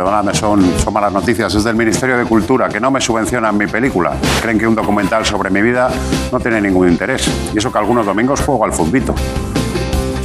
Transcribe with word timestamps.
Perdóname, 0.00 0.32
son, 0.34 0.62
son 0.78 0.94
malas 0.94 1.12
noticias. 1.12 1.54
Es 1.54 1.62
del 1.62 1.76
Ministerio 1.76 2.16
de 2.16 2.24
Cultura, 2.24 2.70
que 2.70 2.80
no 2.80 2.90
me 2.90 3.02
subvencionan 3.02 3.54
mi 3.54 3.66
película. 3.66 4.12
Creen 4.40 4.58
que 4.58 4.66
un 4.66 4.74
documental 4.74 5.26
sobre 5.26 5.50
mi 5.50 5.60
vida 5.60 5.90
no 6.32 6.40
tiene 6.40 6.58
ningún 6.58 6.88
interés. 6.88 7.30
Y 7.52 7.58
eso 7.58 7.70
que 7.70 7.76
algunos 7.76 8.06
domingos 8.06 8.40
juego 8.40 8.64
al 8.64 8.72
fundito. 8.72 9.14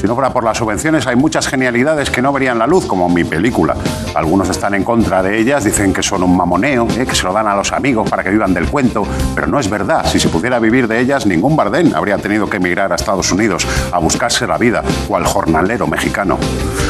Si 0.05 0.08
no 0.08 0.14
fuera 0.14 0.30
por 0.30 0.44
las 0.44 0.55
subvenciones, 0.55 1.08
hay 1.08 1.16
muchas 1.16 1.48
genialidades 1.48 2.12
que 2.12 2.22
no 2.22 2.32
verían 2.32 2.59
la 2.59 2.68
luz, 2.68 2.86
como 2.86 3.09
mi 3.09 3.23
película. 3.23 3.76
Algunos 4.14 4.48
están 4.50 4.76
en 4.76 4.84
contra 4.84 5.23
de 5.23 5.40
ellas, 5.40 5.64
dicen 5.64 5.94
que 5.94 6.04
son 6.04 6.22
un 6.22 6.38
mamoneo, 6.38 6.88
¿eh? 6.95 7.08
que 7.08 7.16
se 7.16 7.23
lo 7.23 7.34
dan 7.34 7.48
a 7.48 7.55
los 7.55 7.72
amigos 7.72 8.08
para 8.08 8.22
que 8.22 8.30
vivan 8.30 8.54
del 8.54 8.70
cuento, 8.70 9.02
pero 9.34 9.48
no 9.48 9.59
es 9.59 9.68
verdad. 9.68 10.05
Si 10.05 10.20
se 10.20 10.30
pudiera 10.30 10.59
vivir 10.59 10.88
de 10.88 11.00
ellas, 11.00 11.26
ningún 11.26 11.55
Bardén 11.55 11.95
habría 11.95 12.20
tenido 12.20 12.48
que 12.48 12.58
emigrar 12.58 12.91
a 12.91 12.98
Estados 12.98 13.31
Unidos 13.31 13.66
a 13.91 13.98
buscarse 13.98 14.45
la 14.45 14.59
vida, 14.59 14.84
o 15.09 15.18
al 15.18 15.26
jornalero 15.26 15.88
mexicano. 15.88 16.38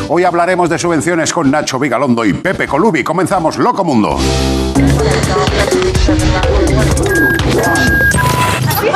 Hoy 0.10 0.26
hablaremos 0.26 0.70
de 0.70 0.78
subvenciones 0.78 1.32
con 1.32 1.50
Nacho 1.50 1.80
Vigalondo 1.80 2.26
y 2.26 2.34
Pepe 2.34 2.68
Colubi. 2.68 3.02
Comenzamos 3.02 3.56
Loco 3.56 3.86
Mundo. 3.86 4.18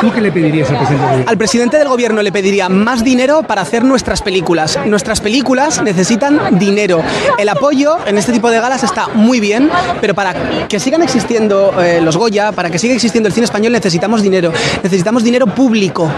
¿Tú 0.01 0.11
qué 0.11 0.21
le 0.21 0.31
pedirías 0.31 0.69
al 0.69 0.77
presidente 0.77 0.97
del 0.97 1.07
gobierno? 1.07 1.29
Al 1.29 1.37
presidente 1.37 1.77
del 1.77 1.87
gobierno 1.87 2.21
le 2.21 2.31
pediría 2.31 2.69
más 2.69 3.03
dinero 3.03 3.43
para 3.43 3.61
hacer 3.61 3.83
nuestras 3.83 4.21
películas. 4.21 4.79
Nuestras 4.85 5.21
películas 5.21 5.81
necesitan 5.81 6.57
dinero. 6.57 7.01
El 7.37 7.49
apoyo 7.49 7.97
en 8.05 8.17
este 8.17 8.31
tipo 8.31 8.49
de 8.49 8.59
galas 8.59 8.83
está 8.83 9.07
muy 9.09 9.39
bien, 9.39 9.69
pero 10.01 10.13
para 10.13 10.67
que 10.67 10.79
sigan 10.79 11.01
existiendo 11.01 11.81
eh, 11.81 12.01
los 12.01 12.17
Goya, 12.17 12.51
para 12.51 12.69
que 12.69 12.79
siga 12.79 12.93
existiendo 12.93 13.27
el 13.27 13.33
cine 13.33 13.45
español, 13.45 13.73
necesitamos 13.73 14.21
dinero. 14.21 14.51
Necesitamos 14.83 15.23
dinero 15.23 15.47
público. 15.47 16.09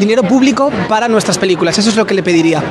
Dinero 0.00 0.22
público 0.22 0.70
para 0.88 1.08
nuestras 1.08 1.38
películas. 1.38 1.78
Eso 1.78 1.90
es 1.90 1.96
lo 1.96 2.06
que 2.06 2.14
le 2.14 2.22
pediría. 2.22 2.62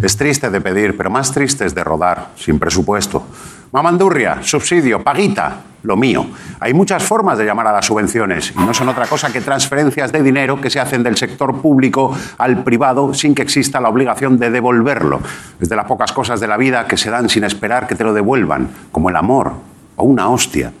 Es 0.00 0.16
triste 0.16 0.48
de 0.48 0.60
pedir, 0.60 0.96
pero 0.96 1.10
más 1.10 1.32
triste 1.32 1.66
es 1.66 1.74
de 1.74 1.82
rodar, 1.82 2.28
sin 2.36 2.58
presupuesto. 2.58 3.24
Mamandurria, 3.70 4.38
subsidio, 4.42 5.02
paguita, 5.02 5.60
lo 5.82 5.96
mío. 5.96 6.26
Hay 6.58 6.72
muchas 6.72 7.02
formas 7.02 7.36
de 7.36 7.44
llamar 7.44 7.66
a 7.66 7.72
las 7.72 7.84
subvenciones 7.84 8.52
y 8.56 8.58
no 8.60 8.72
son 8.72 8.88
otra 8.88 9.06
cosa 9.06 9.30
que 9.30 9.42
transferencias 9.42 10.10
de 10.10 10.22
dinero 10.22 10.60
que 10.60 10.70
se 10.70 10.80
hacen 10.80 11.02
del 11.02 11.16
sector 11.16 11.60
público 11.60 12.16
al 12.38 12.64
privado 12.64 13.12
sin 13.12 13.34
que 13.34 13.42
exista 13.42 13.80
la 13.80 13.90
obligación 13.90 14.38
de 14.38 14.50
devolverlo. 14.50 15.20
Es 15.60 15.68
de 15.68 15.76
las 15.76 15.84
pocas 15.84 16.12
cosas 16.12 16.40
de 16.40 16.48
la 16.48 16.56
vida 16.56 16.86
que 16.86 16.96
se 16.96 17.10
dan 17.10 17.28
sin 17.28 17.44
esperar 17.44 17.86
que 17.86 17.94
te 17.94 18.04
lo 18.04 18.14
devuelvan, 18.14 18.68
como 18.90 19.10
el 19.10 19.16
amor 19.16 19.52
o 19.96 20.04
una 20.04 20.28
hostia. 20.30 20.72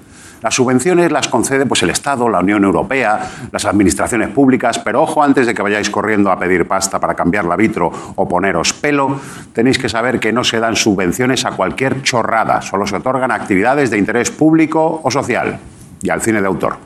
Las 0.42 0.54
subvenciones 0.54 1.10
las 1.10 1.28
concede 1.28 1.66
pues, 1.66 1.82
el 1.82 1.90
Estado, 1.90 2.28
la 2.28 2.40
Unión 2.40 2.64
Europea, 2.64 3.20
las 3.50 3.64
administraciones 3.64 4.28
públicas, 4.28 4.78
pero 4.78 5.02
ojo 5.02 5.22
antes 5.22 5.46
de 5.46 5.54
que 5.54 5.62
vayáis 5.62 5.90
corriendo 5.90 6.30
a 6.30 6.38
pedir 6.38 6.66
pasta 6.66 7.00
para 7.00 7.14
cambiar 7.14 7.44
la 7.44 7.56
vitro 7.56 7.90
o 8.14 8.28
poneros 8.28 8.72
pelo, 8.72 9.20
tenéis 9.52 9.78
que 9.78 9.88
saber 9.88 10.20
que 10.20 10.32
no 10.32 10.44
se 10.44 10.60
dan 10.60 10.76
subvenciones 10.76 11.44
a 11.44 11.52
cualquier 11.52 12.02
chorrada, 12.02 12.62
solo 12.62 12.86
se 12.86 12.96
otorgan 12.96 13.32
actividades 13.32 13.90
de 13.90 13.98
interés 13.98 14.30
público 14.30 15.00
o 15.02 15.10
social 15.10 15.58
y 16.02 16.10
al 16.10 16.22
cine 16.22 16.40
de 16.40 16.46
autor. 16.46 16.76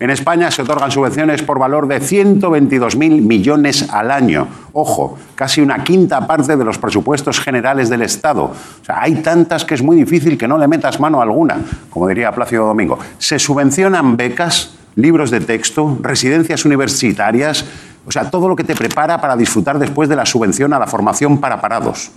En 0.00 0.10
España 0.10 0.50
se 0.52 0.62
otorgan 0.62 0.92
subvenciones 0.92 1.42
por 1.42 1.58
valor 1.58 1.88
de 1.88 2.00
122.000 2.00 3.20
millones 3.20 3.90
al 3.90 4.12
año. 4.12 4.46
Ojo, 4.72 5.18
casi 5.34 5.60
una 5.60 5.82
quinta 5.82 6.24
parte 6.24 6.56
de 6.56 6.64
los 6.64 6.78
presupuestos 6.78 7.40
generales 7.40 7.88
del 7.88 8.02
Estado. 8.02 8.44
O 8.44 8.84
sea, 8.84 9.02
hay 9.02 9.16
tantas 9.16 9.64
que 9.64 9.74
es 9.74 9.82
muy 9.82 9.96
difícil 9.96 10.38
que 10.38 10.46
no 10.46 10.56
le 10.56 10.68
metas 10.68 11.00
mano 11.00 11.20
alguna, 11.20 11.56
como 11.90 12.06
diría 12.06 12.30
Plácido 12.30 12.66
Domingo. 12.66 12.98
Se 13.18 13.40
subvencionan 13.40 14.16
becas, 14.16 14.76
libros 14.94 15.32
de 15.32 15.40
texto, 15.40 15.98
residencias 16.00 16.64
universitarias, 16.64 17.64
o 18.06 18.12
sea, 18.12 18.30
todo 18.30 18.48
lo 18.48 18.54
que 18.54 18.64
te 18.64 18.76
prepara 18.76 19.20
para 19.20 19.36
disfrutar 19.36 19.80
después 19.80 20.08
de 20.08 20.16
la 20.16 20.24
subvención 20.24 20.72
a 20.72 20.78
la 20.78 20.86
formación 20.86 21.38
para 21.38 21.60
parados. 21.60 22.12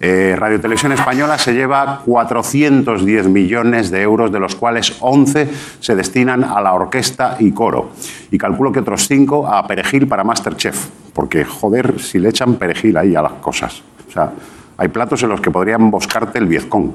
Eh, 0.00 0.34
Radio 0.36 0.60
Televisión 0.60 0.92
Española 0.92 1.38
se 1.38 1.54
lleva 1.54 2.00
410 2.04 3.28
millones 3.28 3.90
de 3.90 4.02
euros, 4.02 4.32
de 4.32 4.40
los 4.40 4.56
cuales 4.56 4.96
11 5.00 5.48
se 5.80 5.94
destinan 5.94 6.44
a 6.44 6.60
la 6.60 6.72
orquesta 6.72 7.36
y 7.38 7.52
coro. 7.52 7.90
Y 8.30 8.38
calculo 8.38 8.72
que 8.72 8.80
otros 8.80 9.06
5 9.06 9.46
a 9.46 9.66
perejil 9.66 10.08
para 10.08 10.24
Masterchef, 10.24 10.88
porque 11.12 11.44
joder, 11.44 12.00
si 12.00 12.18
le 12.18 12.30
echan 12.30 12.56
perejil 12.56 12.96
ahí 12.96 13.14
a 13.14 13.22
las 13.22 13.34
cosas. 13.34 13.82
O 14.08 14.10
sea, 14.10 14.32
hay 14.76 14.88
platos 14.88 15.22
en 15.22 15.28
los 15.28 15.40
que 15.40 15.50
podrían 15.50 15.90
buscarte 15.90 16.38
el 16.38 16.46
viezcón. 16.46 16.92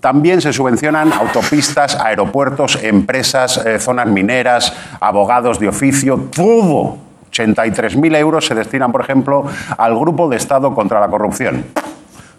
También 0.00 0.42
se 0.42 0.52
subvencionan 0.52 1.14
autopistas, 1.14 1.96
aeropuertos, 1.96 2.78
empresas, 2.82 3.56
eh, 3.64 3.78
zonas 3.78 4.06
mineras, 4.06 4.74
abogados 5.00 5.58
de 5.58 5.68
oficio, 5.68 6.28
todo. 6.30 6.98
83.000 7.32 8.16
euros 8.16 8.46
se 8.46 8.54
destinan, 8.54 8.92
por 8.92 9.00
ejemplo, 9.00 9.46
al 9.78 9.98
Grupo 9.98 10.28
de 10.28 10.36
Estado 10.36 10.74
contra 10.74 11.00
la 11.00 11.08
Corrupción. 11.08 11.64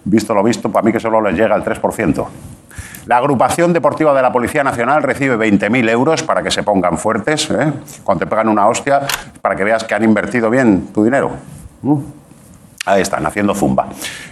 Visto 0.06 0.34
lo 0.34 0.44
visto, 0.44 0.72
para 0.72 0.86
mí 0.86 0.92
que 0.92 1.00
solo 1.00 1.20
les 1.22 1.36
llega 1.36 1.56
el 1.56 1.64
3%. 1.64 2.28
La 3.08 3.18
agrupación 3.18 3.72
deportiva 3.74 4.14
de 4.16 4.22
la 4.22 4.32
Policía 4.32 4.64
Nacional 4.64 5.04
recibe 5.04 5.38
20.000 5.38 5.90
euros 5.90 6.24
para 6.24 6.42
que 6.42 6.50
se 6.50 6.64
pongan 6.64 6.98
fuertes, 6.98 7.50
¿eh? 7.52 7.72
cuando 8.04 8.26
te 8.26 8.30
pegan 8.30 8.50
una 8.50 8.68
hostia, 8.68 9.02
para 9.42 9.56
que 9.56 9.64
veas 9.64 9.84
que 9.84 9.94
han 9.94 10.04
invertido 10.04 10.50
bien 10.50 10.88
tu 10.94 11.04
dinero. 11.04 11.32
¿Mm? 11.84 11.98
Ahí 12.88 13.02
están, 13.02 13.26
haciendo 13.26 13.56
zumba. 13.56 13.88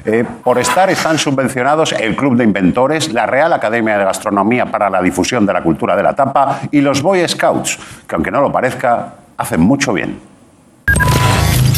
Eh, 0.06 0.24
por 0.44 0.60
estar 0.60 0.90
están 0.90 1.18
subvencionados 1.18 1.92
el 1.94 2.16
Club 2.16 2.36
de 2.36 2.44
Inventores, 2.44 3.12
la 3.12 3.26
Real 3.26 3.52
Academia 3.54 3.98
de 3.98 4.06
Gastronomía 4.06 4.68
para 4.68 4.90
la 4.90 5.02
Difusión 5.02 5.46
de 5.46 5.54
la 5.54 5.64
Cultura 5.64 5.96
de 5.96 6.04
la 6.04 6.16
Tapa 6.16 6.62
y 6.72 6.82
los 6.82 7.02
Boy 7.02 7.28
Scouts, 7.28 7.80
que 8.08 8.16
aunque 8.16 8.32
no 8.32 8.42
lo 8.42 8.52
parezca, 8.52 9.14
hacen 9.38 9.62
mucho 9.62 9.94
bien. 9.94 10.33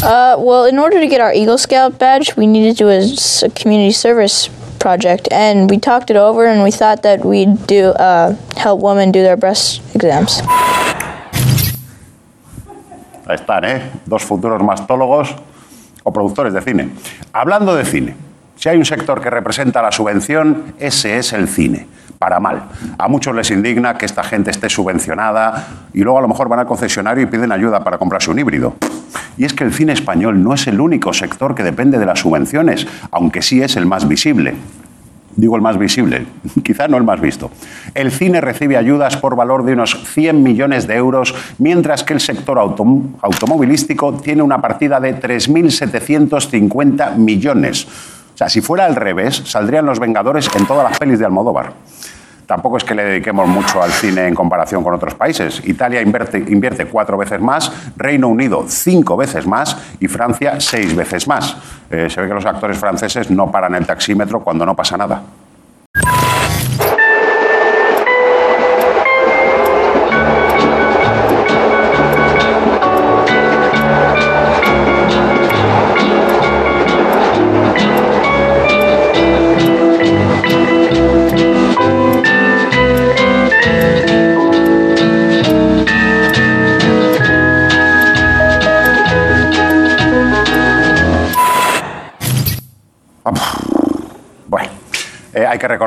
Uh, 0.02 0.36
well, 0.38 0.66
in 0.66 0.78
order 0.78 1.00
to 1.00 1.06
get 1.08 1.20
our 1.20 1.32
Eagle 1.32 1.58
Scout 1.58 1.98
badge, 1.98 2.36
we 2.36 2.46
needed 2.46 2.76
to 2.76 2.84
do 2.84 2.88
a 2.90 3.50
community 3.50 3.92
service 3.92 4.48
project, 4.78 5.26
and 5.32 5.68
we 5.70 5.78
talked 5.78 6.10
it 6.10 6.16
over, 6.16 6.46
and 6.46 6.62
we 6.62 6.70
thought 6.70 7.02
that 7.02 7.24
we'd 7.24 7.66
do 7.66 7.90
uh, 7.90 8.36
help 8.56 8.80
women 8.80 9.10
do 9.10 9.22
their 9.22 9.36
breast 9.36 9.80
exams. 9.94 10.42
Ahí 13.26 13.34
están, 13.34 13.64
¿eh? 13.64 13.90
Dos 14.06 14.22
futuros 14.22 14.62
mastólogos 14.62 15.34
o 16.04 16.12
productores 16.12 16.52
de 16.52 16.60
cine. 16.60 16.90
Hablando 17.32 17.74
de 17.74 17.84
cine, 17.84 18.14
si 18.56 18.68
hay 18.68 18.76
un 18.78 18.84
sector 18.84 19.20
que 19.20 19.30
representa 19.30 19.80
la 19.82 19.92
subvención, 19.92 20.74
ese 20.78 21.18
es 21.18 21.32
el 21.32 21.46
cine. 21.48 21.86
Para 22.18 22.40
mal. 22.40 22.62
A 22.96 23.08
muchos 23.08 23.34
les 23.36 23.50
indigna 23.50 23.98
que 23.98 24.06
esta 24.06 24.22
gente 24.22 24.50
esté 24.50 24.70
subvencionada 24.70 25.66
y 25.92 26.00
luego 26.00 26.18
a 26.18 26.22
lo 26.22 26.28
mejor 26.28 26.48
van 26.48 26.60
al 26.60 26.66
concesionario 26.66 27.22
y 27.22 27.26
piden 27.26 27.52
ayuda 27.52 27.84
para 27.84 27.98
comprarse 27.98 28.30
un 28.30 28.38
híbrido. 28.38 28.74
Y 29.36 29.44
es 29.44 29.52
que 29.52 29.64
el 29.64 29.74
cine 29.74 29.92
español 29.92 30.42
no 30.42 30.54
es 30.54 30.66
el 30.66 30.80
único 30.80 31.12
sector 31.12 31.54
que 31.54 31.62
depende 31.62 31.98
de 31.98 32.06
las 32.06 32.20
subvenciones, 32.20 32.86
aunque 33.10 33.42
sí 33.42 33.60
es 33.60 33.76
el 33.76 33.84
más 33.84 34.08
visible. 34.08 34.54
Digo 35.36 35.56
el 35.56 35.60
más 35.60 35.76
visible, 35.78 36.26
quizá 36.64 36.88
no 36.88 36.96
el 36.96 37.04
más 37.04 37.20
visto. 37.20 37.50
El 37.92 38.10
cine 38.10 38.40
recibe 38.40 38.78
ayudas 38.78 39.18
por 39.18 39.36
valor 39.36 39.66
de 39.66 39.74
unos 39.74 40.02
100 40.14 40.42
millones 40.42 40.86
de 40.86 40.94
euros, 40.96 41.34
mientras 41.58 42.02
que 42.02 42.14
el 42.14 42.20
sector 42.20 42.56
autom- 42.56 43.10
automovilístico 43.20 44.14
tiene 44.14 44.40
una 44.40 44.62
partida 44.62 44.98
de 45.00 45.20
3.750 45.20 47.16
millones. 47.16 47.86
O 48.36 48.38
sea, 48.38 48.50
si 48.50 48.60
fuera 48.60 48.84
al 48.84 48.94
revés, 48.94 49.44
saldrían 49.46 49.86
los 49.86 49.98
Vengadores 49.98 50.50
en 50.54 50.66
todas 50.66 50.86
las 50.86 50.98
pelis 50.98 51.18
de 51.18 51.24
Almodóvar. 51.24 51.72
Tampoco 52.44 52.76
es 52.76 52.84
que 52.84 52.94
le 52.94 53.02
dediquemos 53.02 53.48
mucho 53.48 53.82
al 53.82 53.90
cine 53.90 54.28
en 54.28 54.34
comparación 54.34 54.84
con 54.84 54.92
otros 54.92 55.14
países. 55.14 55.62
Italia 55.64 56.02
invierte, 56.02 56.84
cuatro 56.84 57.16
veces 57.16 57.40
más, 57.40 57.72
Reino 57.96 58.28
Unido 58.28 58.66
cinco 58.68 59.16
veces 59.16 59.46
más 59.46 59.78
y 60.00 60.06
Francia 60.06 60.60
seis 60.60 60.94
veces 60.94 61.26
más. 61.26 61.56
Eh, 61.88 62.10
se 62.10 62.20
ve 62.20 62.28
que 62.28 62.34
los 62.34 62.44
actores 62.44 62.76
franceses 62.76 63.30
no 63.30 63.50
paran 63.50 63.74
el 63.74 63.86
taxímetro 63.86 64.40
cuando 64.40 64.66
no 64.66 64.76
pasa 64.76 64.98
nada. 64.98 65.22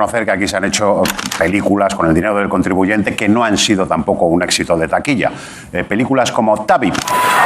Reconocer 0.10 0.26
que 0.26 0.32
aquí 0.32 0.48
se 0.48 0.58
han 0.58 0.66
hecho 0.66 1.04
películas 1.38 1.94
con 1.96 2.08
el 2.08 2.14
dinero 2.14 2.36
del 2.36 2.50
contribuyente 2.50 3.16
que 3.16 3.30
no 3.30 3.44
han 3.44 3.58
sido 3.58 3.86
tampoco 3.86 4.26
un 4.26 4.42
éxito 4.44 4.78
de 4.78 4.88
taquilla. 4.88 5.32
Eh, 5.72 5.84
películas 5.84 6.32
como 6.32 6.66
Tabib, 6.66 6.94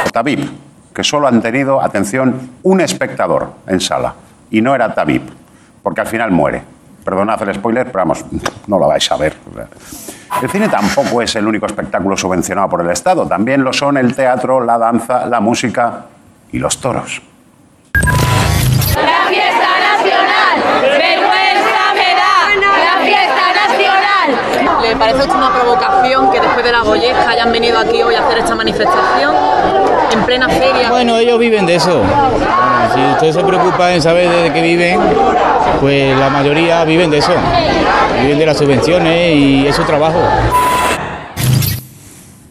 o 0.06 0.10
Tabib, 0.10 0.48
que 0.94 1.04
solo 1.04 1.26
han 1.26 1.40
tenido, 1.42 1.80
atención, 1.80 2.50
un 2.62 2.80
espectador 2.80 3.52
en 3.66 3.80
sala. 3.80 4.14
Y 4.50 4.60
no 4.60 4.74
era 4.74 4.94
Tabib, 4.94 5.22
porque 5.82 6.00
al 6.00 6.06
final 6.06 6.30
muere. 6.30 6.62
Perdonad 7.04 7.42
el 7.42 7.54
spoiler, 7.54 7.86
pero 7.86 7.98
vamos, 7.98 8.24
no 8.66 8.78
lo 8.78 8.88
vais 8.88 9.12
a 9.12 9.16
ver. 9.16 9.36
El 10.42 10.48
cine 10.48 10.68
tampoco 10.68 11.20
es 11.20 11.36
el 11.36 11.46
único 11.46 11.66
espectáculo 11.66 12.16
subvencionado 12.16 12.68
por 12.70 12.80
el 12.80 12.90
Estado. 12.90 13.26
También 13.26 13.62
lo 13.62 13.72
son 13.72 13.98
el 13.98 14.14
teatro, 14.16 14.64
la 14.64 14.78
danza, 14.78 15.26
la 15.26 15.40
música 15.40 16.06
y 16.50 16.58
los 16.58 16.80
toros. 16.80 17.20
La 18.94 19.28
fiesta 19.28 19.68
nacional, 19.92 20.56
vergüenza 20.82 21.82
me 21.94 22.10
da, 22.14 22.32
la 22.78 23.04
fiesta 23.04 23.44
nacional. 23.66 24.64
¿Le 24.84 24.96
parece 24.96 25.20
a 25.20 25.22
usted 25.22 25.36
una 25.36 25.50
provocación 25.50 26.30
que 26.30 26.40
después 26.40 26.62
de 26.62 26.70
la 26.70 26.82
Goyesca 26.82 27.30
hayan 27.30 27.50
venido 27.50 27.78
aquí 27.78 28.02
hoy 28.02 28.14
a 28.16 28.20
hacer 28.20 28.38
esta 28.38 28.54
manifestación 28.54 29.34
en 30.12 30.22
plena 30.24 30.46
feria? 30.46 30.90
Bueno, 30.90 31.16
ellos 31.16 31.38
viven 31.38 31.64
de 31.64 31.76
eso. 31.76 32.02
Si 32.94 33.00
usted 33.00 33.32
se 33.32 33.42
preocupa 33.42 33.94
en 33.94 34.02
saber 34.02 34.28
de 34.28 34.52
qué 34.52 34.60
viven, 34.60 35.00
pues 35.80 36.14
la 36.18 36.28
mayoría 36.28 36.84
viven 36.84 37.10
de 37.10 37.18
eso. 37.18 37.32
Viven 38.20 38.38
de 38.38 38.44
las 38.44 38.58
subvenciones 38.58 39.34
y 39.34 39.66
es 39.66 39.74
su 39.74 39.84
trabajo. 39.84 40.20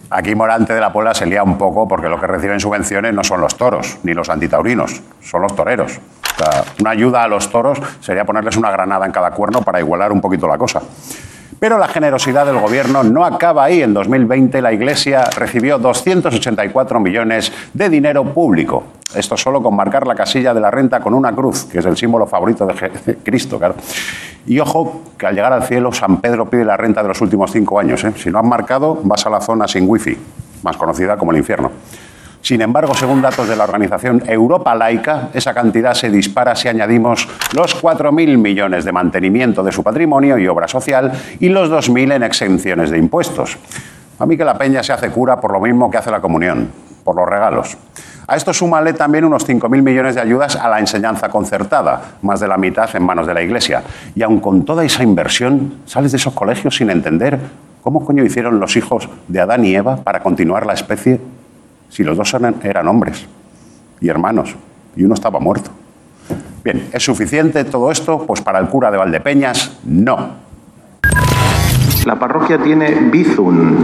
Aquí 0.10 0.34
Morante 0.34 0.74
de 0.74 0.82
la 0.82 0.92
Puebla 0.92 1.14
se 1.14 1.28
lía 1.28 1.44
un 1.44 1.60
poco 1.60 1.88
porque 1.88 2.10
lo 2.10 2.20
que 2.20 2.26
reciben 2.26 2.60
subvenciones 2.60 3.14
no 3.14 3.24
son 3.24 3.42
los 3.42 3.56
toros 3.56 4.00
ni 4.02 4.16
los 4.16 4.30
antitaurinos, 4.30 5.02
son 5.22 5.44
los 5.44 5.56
toreros. 5.56 6.00
O 6.34 6.44
sea, 6.44 6.64
una 6.80 6.90
ayuda 6.90 7.24
a 7.24 7.28
los 7.28 7.52
toros 7.52 7.80
sería 8.00 8.26
ponerles 8.26 8.58
una 8.58 8.72
granada 8.72 9.06
en 9.06 9.12
cada 9.12 9.30
cuerno 9.32 9.62
para 9.62 9.80
igualar 9.80 10.12
un 10.12 10.20
poquito 10.20 10.48
la 10.48 10.58
cosa. 10.58 10.82
Pero 11.64 11.78
la 11.78 11.88
generosidad 11.88 12.46
del 12.46 12.60
gobierno 12.60 13.06
no 13.06 13.24
acaba 13.24 13.64
ahí. 13.64 13.82
En 13.82 13.94
2020 13.94 14.62
la 14.62 14.74
Iglesia 14.74 15.24
recibió 15.34 15.78
284 15.78 17.00
millones 17.00 17.54
de 17.74 17.88
dinero 17.88 18.26
público. 18.26 18.84
Esto 19.16 19.38
solo 19.38 19.64
con 19.64 19.74
marcar 19.74 20.06
la 20.06 20.14
casilla 20.14 20.54
de 20.54 20.60
la 20.60 20.70
renta 20.70 21.00
con 21.00 21.14
una 21.14 21.32
cruz, 21.32 21.64
que 21.64 21.80
es 21.80 21.86
el 21.86 21.96
símbolo 21.96 22.28
favorito 22.28 22.66
de 22.66 23.16
Cristo, 23.24 23.58
claro. 23.58 23.76
Y 24.46 24.60
ojo, 24.60 25.04
que 25.18 25.26
al 25.26 25.36
llegar 25.36 25.54
al 25.54 25.64
cielo 25.64 25.94
San 25.94 26.20
Pedro 26.20 26.50
pide 26.50 26.66
la 26.66 26.76
renta 26.76 27.02
de 27.02 27.08
los 27.08 27.22
últimos 27.22 27.50
cinco 27.50 27.80
años. 27.80 28.04
¿eh? 28.04 28.12
Si 28.18 28.30
no 28.30 28.40
has 28.40 28.46
marcado, 28.46 29.00
vas 29.02 29.26
a 29.26 29.30
la 29.30 29.40
zona 29.40 29.66
sin 29.66 29.90
wifi, 29.90 30.18
más 30.64 30.76
conocida 30.76 31.16
como 31.16 31.32
el 31.32 31.38
infierno. 31.38 31.72
Sin 32.44 32.62
embargo, 32.62 32.94
según 32.94 33.22
datos 33.22 33.48
de 33.48 33.56
la 33.56 33.64
organización 33.64 34.22
Europa 34.28 34.76
Laica, 34.76 35.30
esa 35.34 35.54
cantidad 35.54 35.94
se 35.94 36.10
dispara 36.10 36.58
si 36.58 36.68
añadimos 36.68 37.26
los 37.54 37.82
4.000 37.82 38.38
millones 38.38 38.84
de 38.84 38.92
mantenimiento 38.92 39.64
de 39.64 39.72
su 39.72 39.82
patrimonio 39.82 40.38
y 40.38 40.46
obra 40.50 40.68
social 40.68 41.14
y 41.40 41.48
los 41.48 41.72
2.000 41.72 42.16
en 42.16 42.24
exenciones 42.24 42.90
de 42.90 42.98
impuestos. 42.98 43.58
A 44.20 44.26
mí 44.26 44.36
que 44.36 44.44
la 44.44 44.58
peña 44.58 44.84
se 44.84 44.92
hace 44.92 45.10
cura 45.10 45.40
por 45.40 45.54
lo 45.54 45.62
mismo 45.62 45.90
que 45.90 45.96
hace 45.96 46.12
la 46.12 46.20
comunión, 46.20 46.70
por 47.06 47.16
los 47.16 47.30
regalos. 47.30 47.78
A 48.28 48.36
esto 48.36 48.52
súmale 48.52 48.92
también 48.92 49.24
unos 49.24 49.48
5.000 49.48 49.82
millones 49.82 50.16
de 50.16 50.22
ayudas 50.22 50.58
a 50.58 50.68
la 50.68 50.82
enseñanza 50.82 51.30
concertada, 51.30 52.18
más 52.24 52.42
de 52.42 52.50
la 52.50 52.58
mitad 52.58 52.94
en 52.94 53.04
manos 53.04 53.26
de 53.26 53.36
la 53.36 53.42
Iglesia. 53.42 53.84
Y 54.16 54.22
aun 54.22 54.42
con 54.42 54.66
toda 54.66 54.84
esa 54.84 55.02
inversión, 55.02 55.76
sales 55.86 56.12
de 56.12 56.18
esos 56.18 56.34
colegios 56.34 56.76
sin 56.76 56.90
entender 56.90 57.40
cómo 57.82 58.04
coño 58.04 58.26
hicieron 58.26 58.60
los 58.60 58.76
hijos 58.76 59.08
de 59.30 59.40
Adán 59.40 59.64
y 59.64 59.76
Eva 59.76 59.96
para 59.96 60.22
continuar 60.22 60.66
la 60.66 60.74
especie 60.74 61.22
si 61.94 62.04
los 62.04 62.18
dos 62.18 62.34
eran, 62.34 62.88
hombres 62.88 63.28
y 64.02 64.10
hermanos 64.10 64.56
y 64.96 65.04
uno 65.04 65.14
estaba 65.14 65.40
muerto. 65.40 65.70
Bien, 66.64 66.90
¿es 66.92 67.04
suficiente 67.04 67.64
todo 67.66 67.92
esto? 67.92 68.26
Pues 68.26 68.42
para 68.42 68.58
el 68.58 68.68
cura 68.68 68.90
de 68.90 68.98
Valdepeñas, 68.98 69.78
no. 69.86 70.42
La 72.06 72.18
parroquia 72.18 72.58
tiene 72.58 72.96
Bizum 73.12 73.78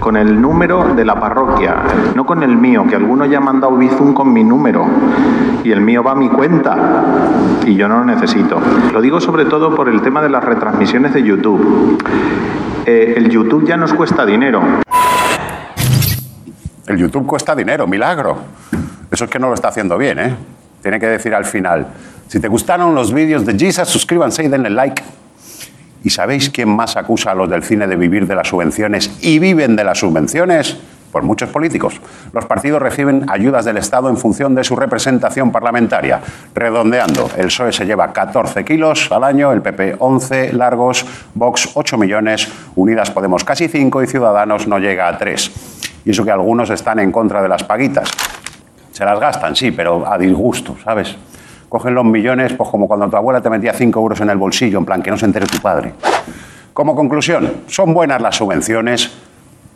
con 0.00 0.18
el 0.18 0.38
número 0.38 0.94
de 0.94 1.04
la 1.04 1.18
parroquia, 1.18 1.76
no 2.14 2.26
con 2.26 2.42
el 2.42 2.54
mío, 2.56 2.84
que 2.86 2.96
algunos 2.96 3.30
ya 3.30 3.38
han 3.38 3.44
mandado 3.44 3.76
Bizum 3.76 4.12
con 4.12 4.30
mi 4.30 4.44
número 4.44 4.86
y 5.64 5.72
el 5.72 5.80
mío 5.80 6.02
va 6.02 6.12
a 6.12 6.14
mi 6.14 6.28
cuenta 6.28 6.76
y 7.64 7.74
yo 7.74 7.88
no 7.88 8.00
lo 8.00 8.04
necesito. 8.04 8.60
Lo 8.92 9.00
digo 9.00 9.18
sobre 9.18 9.46
todo 9.46 9.74
por 9.74 9.88
el 9.88 10.02
tema 10.02 10.20
de 10.20 10.28
las 10.28 10.44
retransmisiones 10.44 11.14
de 11.14 11.22
YouTube. 11.22 12.02
Eh, 12.84 13.14
el 13.16 13.30
YouTube 13.30 13.66
ya 13.66 13.78
nos 13.78 13.94
cuesta 13.94 14.26
dinero. 14.26 14.62
El 16.90 16.98
YouTube 16.98 17.24
cuesta 17.24 17.54
dinero, 17.54 17.86
milagro. 17.86 18.36
Eso 19.12 19.24
es 19.24 19.30
que 19.30 19.38
no 19.38 19.46
lo 19.46 19.54
está 19.54 19.68
haciendo 19.68 19.96
bien, 19.96 20.18
¿eh? 20.18 20.34
Tiene 20.82 20.98
que 20.98 21.06
decir 21.06 21.32
al 21.32 21.44
final, 21.44 21.86
si 22.26 22.40
te 22.40 22.48
gustaron 22.48 22.96
los 22.96 23.14
vídeos 23.14 23.46
de 23.46 23.56
Jesus, 23.56 23.88
suscríbanse 23.88 24.42
y 24.42 24.48
denle 24.48 24.70
like. 24.70 25.00
¿Y 26.02 26.10
sabéis 26.10 26.50
quién 26.50 26.68
más 26.68 26.96
acusa 26.96 27.30
a 27.30 27.34
los 27.36 27.48
del 27.48 27.62
cine 27.62 27.86
de 27.86 27.94
vivir 27.94 28.26
de 28.26 28.34
las 28.34 28.48
subvenciones 28.48 29.08
y 29.20 29.38
viven 29.38 29.76
de 29.76 29.84
las 29.84 29.98
subvenciones? 29.98 30.78
Pues 31.12 31.24
muchos 31.24 31.50
políticos. 31.50 32.00
Los 32.32 32.46
partidos 32.46 32.82
reciben 32.82 33.24
ayudas 33.30 33.64
del 33.64 33.76
Estado 33.76 34.08
en 34.08 34.16
función 34.16 34.56
de 34.56 34.64
su 34.64 34.74
representación 34.74 35.52
parlamentaria. 35.52 36.20
Redondeando, 36.56 37.30
el 37.36 37.46
PSOE 37.46 37.72
se 37.72 37.86
lleva 37.86 38.12
14 38.12 38.64
kilos 38.64 39.12
al 39.12 39.22
año, 39.22 39.52
el 39.52 39.62
PP 39.62 39.94
11 40.00 40.54
largos, 40.54 41.06
Vox 41.34 41.70
8 41.74 41.96
millones, 41.98 42.48
Unidas 42.74 43.12
Podemos 43.12 43.44
casi 43.44 43.68
5 43.68 44.02
y 44.02 44.06
Ciudadanos 44.08 44.66
no 44.66 44.80
llega 44.80 45.06
a 45.06 45.16
3. 45.16 45.78
Y 46.04 46.10
eso 46.10 46.24
que 46.24 46.30
algunos 46.30 46.70
están 46.70 46.98
en 46.98 47.12
contra 47.12 47.42
de 47.42 47.48
las 47.48 47.64
paguitas. 47.64 48.10
Se 48.92 49.04
las 49.04 49.18
gastan, 49.18 49.54
sí, 49.56 49.70
pero 49.70 50.10
a 50.10 50.18
disgusto, 50.18 50.76
¿sabes? 50.82 51.16
Cogen 51.68 51.94
los 51.94 52.04
millones, 52.04 52.52
pues 52.54 52.68
como 52.68 52.88
cuando 52.88 53.08
tu 53.08 53.16
abuela 53.16 53.40
te 53.40 53.48
metía 53.48 53.72
5 53.72 54.00
euros 54.00 54.20
en 54.20 54.30
el 54.30 54.36
bolsillo, 54.36 54.78
en 54.78 54.84
plan 54.84 55.02
que 55.02 55.10
no 55.10 55.16
se 55.16 55.26
entere 55.26 55.46
tu 55.46 55.58
padre. 55.58 55.94
Como 56.72 56.96
conclusión, 56.96 57.62
¿son 57.66 57.94
buenas 57.94 58.20
las 58.20 58.36
subvenciones? 58.36 59.10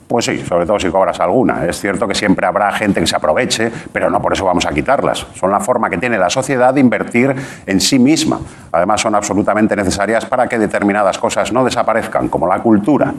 Pues 0.07 0.27
sí, 0.27 0.39
sobre 0.47 0.67
todo 0.67 0.79
si 0.79 0.89
cobras 0.91 1.19
alguna. 1.21 1.65
Es 1.65 1.81
cierto 1.81 2.07
que 2.07 2.15
siempre 2.15 2.47
habrá 2.47 2.71
gente 2.73 3.01
que 3.01 3.07
se 3.07 3.17
aproveche, 3.17 3.71
pero 3.93 4.11
no 4.11 4.21
por 4.21 4.33
eso 4.33 4.45
vamos 4.45 4.67
a 4.67 4.73
quitarlas. 4.73 5.27
Son 5.35 5.51
la 5.51 5.61
forma 5.61 5.89
que 5.89 5.99
tiene 5.99 6.19
la 6.19 6.29
sociedad 6.29 6.75
de 6.75 6.81
invertir 6.81 7.35
en 7.67 7.81
sí 7.81 7.99
misma. 7.99 8.41
Además, 8.73 9.01
son 9.01 9.15
absolutamente 9.15 9.75
necesarias 9.75 10.27
para 10.27 10.47
que 10.47 10.59
determinadas 10.59 11.19
cosas 11.19 11.53
no 11.53 11.65
desaparezcan, 11.65 12.29
como 12.29 12.47
la 12.47 12.59
cultura 12.61 13.15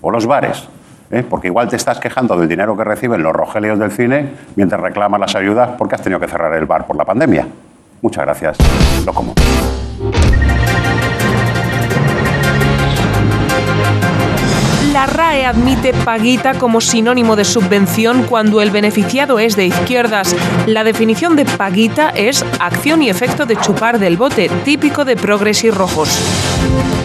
o 0.00 0.10
los 0.10 0.26
bares. 0.26 0.68
¿Eh? 1.10 1.24
Porque 1.28 1.48
igual 1.48 1.68
te 1.68 1.76
estás 1.76 1.98
quejando 1.98 2.36
del 2.36 2.48
dinero 2.48 2.76
que 2.76 2.84
reciben 2.84 3.22
los 3.22 3.32
rogelios 3.32 3.78
del 3.78 3.90
cine 3.90 4.30
mientras 4.56 4.80
reclamas 4.80 5.20
las 5.20 5.34
ayudas 5.36 5.70
porque 5.78 5.94
has 5.94 6.02
tenido 6.02 6.20
que 6.20 6.28
cerrar 6.28 6.54
el 6.54 6.66
bar 6.66 6.86
por 6.86 6.96
la 6.96 7.04
pandemia. 7.04 7.46
Muchas 8.02 8.24
gracias. 8.24 8.56
Lo. 9.04 9.12
La 15.00 15.06
RAE 15.06 15.46
admite 15.46 15.94
paguita 15.94 16.58
como 16.58 16.82
sinónimo 16.82 17.34
de 17.34 17.46
subvención 17.46 18.24
cuando 18.24 18.60
el 18.60 18.70
beneficiado 18.70 19.38
es 19.38 19.56
de 19.56 19.64
izquierdas. 19.64 20.36
La 20.66 20.84
definición 20.84 21.36
de 21.36 21.46
paguita 21.46 22.10
es 22.10 22.44
acción 22.58 23.02
y 23.02 23.08
efecto 23.08 23.46
de 23.46 23.56
chupar 23.56 23.98
del 23.98 24.18
bote, 24.18 24.50
típico 24.62 25.06
de 25.06 25.16
progres 25.16 25.64
y 25.64 25.70
rojos. 25.70 26.10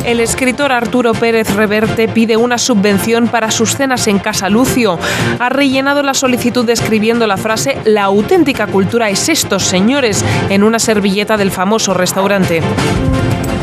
El 0.03 0.19
escritor 0.19 0.73
Arturo 0.73 1.13
Pérez 1.13 1.55
Reverte 1.55 2.09
pide 2.09 2.35
una 2.35 2.57
subvención 2.57 3.29
para 3.29 3.49
sus 3.49 3.77
cenas 3.77 4.07
en 4.07 4.19
Casa 4.19 4.49
Lucio. 4.49 4.99
Ha 5.39 5.47
rellenado 5.47 6.03
la 6.03 6.13
solicitud 6.13 6.69
escribiendo 6.69 7.27
la 7.27 7.37
frase 7.37 7.77
La 7.85 8.03
auténtica 8.03 8.67
cultura 8.67 9.09
es 9.09 9.29
esto, 9.29 9.57
señores, 9.57 10.21
en 10.49 10.63
una 10.63 10.79
servilleta 10.79 11.37
del 11.37 11.49
famoso 11.49 11.93
restaurante. 11.93 12.61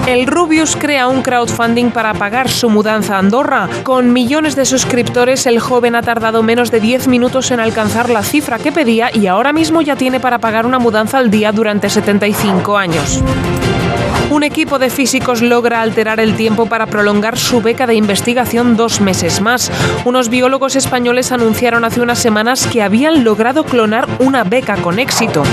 El 0.06 0.26
Rubius 0.26 0.74
crea 0.74 1.06
un 1.06 1.22
crowdfunding 1.22 1.90
para 1.90 2.12
pagar 2.12 2.50
su 2.50 2.68
mudanza 2.68 3.14
a 3.16 3.18
Andorra. 3.18 3.68
Con 3.84 4.12
millones 4.12 4.56
de 4.56 4.64
suscriptores, 4.64 5.46
el 5.46 5.60
joven 5.60 5.94
ha 5.94 6.02
tardado 6.02 6.42
menos 6.42 6.72
de 6.72 6.80
10 6.80 7.06
minutos 7.06 7.52
en 7.52 7.60
alcanzar 7.60 8.10
la 8.10 8.24
cifra 8.24 8.58
que 8.58 8.72
pedía 8.72 9.10
y 9.14 9.28
ahora 9.28 9.52
mismo 9.52 9.80
ya 9.80 9.94
tiene 9.94 10.18
para 10.18 10.40
pagar 10.40 10.66
una 10.66 10.80
mudanza 10.80 11.18
al 11.18 11.30
día 11.30 11.52
durante 11.52 11.88
75 11.88 12.76
años. 12.76 13.22
Un 14.30 14.42
equipo 14.42 14.78
de 14.78 14.90
físicos 14.90 15.40
logra 15.40 15.82
alterar 15.82 16.18
el 16.18 16.34
tiempo 16.34 16.66
para 16.66 16.86
prolongar 16.86 17.38
su 17.38 17.60
beca 17.60 17.86
de 17.86 17.94
investigación 17.94 18.76
dos 18.76 19.00
meses 19.00 19.40
más. 19.40 19.70
Unos 20.04 20.30
biólogos 20.30 20.74
españoles 20.74 21.30
anunciaron 21.30 21.84
hace 21.84 22.00
unas 22.00 22.18
semanas 22.18 22.66
que 22.66 22.82
habían 22.82 23.22
logrado 23.22 23.62
clonar 23.64 24.08
una 24.18 24.42
beca 24.42 24.76
con 24.78 24.98
éxito. 24.98 25.44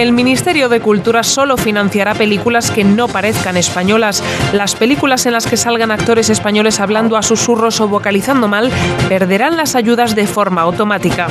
El 0.00 0.12
Ministerio 0.12 0.70
de 0.70 0.80
Cultura 0.80 1.22
solo 1.22 1.58
financiará 1.58 2.14
películas 2.14 2.70
que 2.70 2.84
no 2.84 3.06
parezcan 3.06 3.58
españolas. 3.58 4.24
Las 4.54 4.74
películas 4.74 5.26
en 5.26 5.34
las 5.34 5.46
que 5.46 5.58
salgan 5.58 5.90
actores 5.90 6.30
españoles 6.30 6.80
hablando 6.80 7.18
a 7.18 7.22
susurros 7.22 7.82
o 7.82 7.88
vocalizando 7.88 8.48
mal 8.48 8.70
perderán 9.10 9.58
las 9.58 9.74
ayudas 9.74 10.14
de 10.14 10.26
forma 10.26 10.62
automática. 10.62 11.28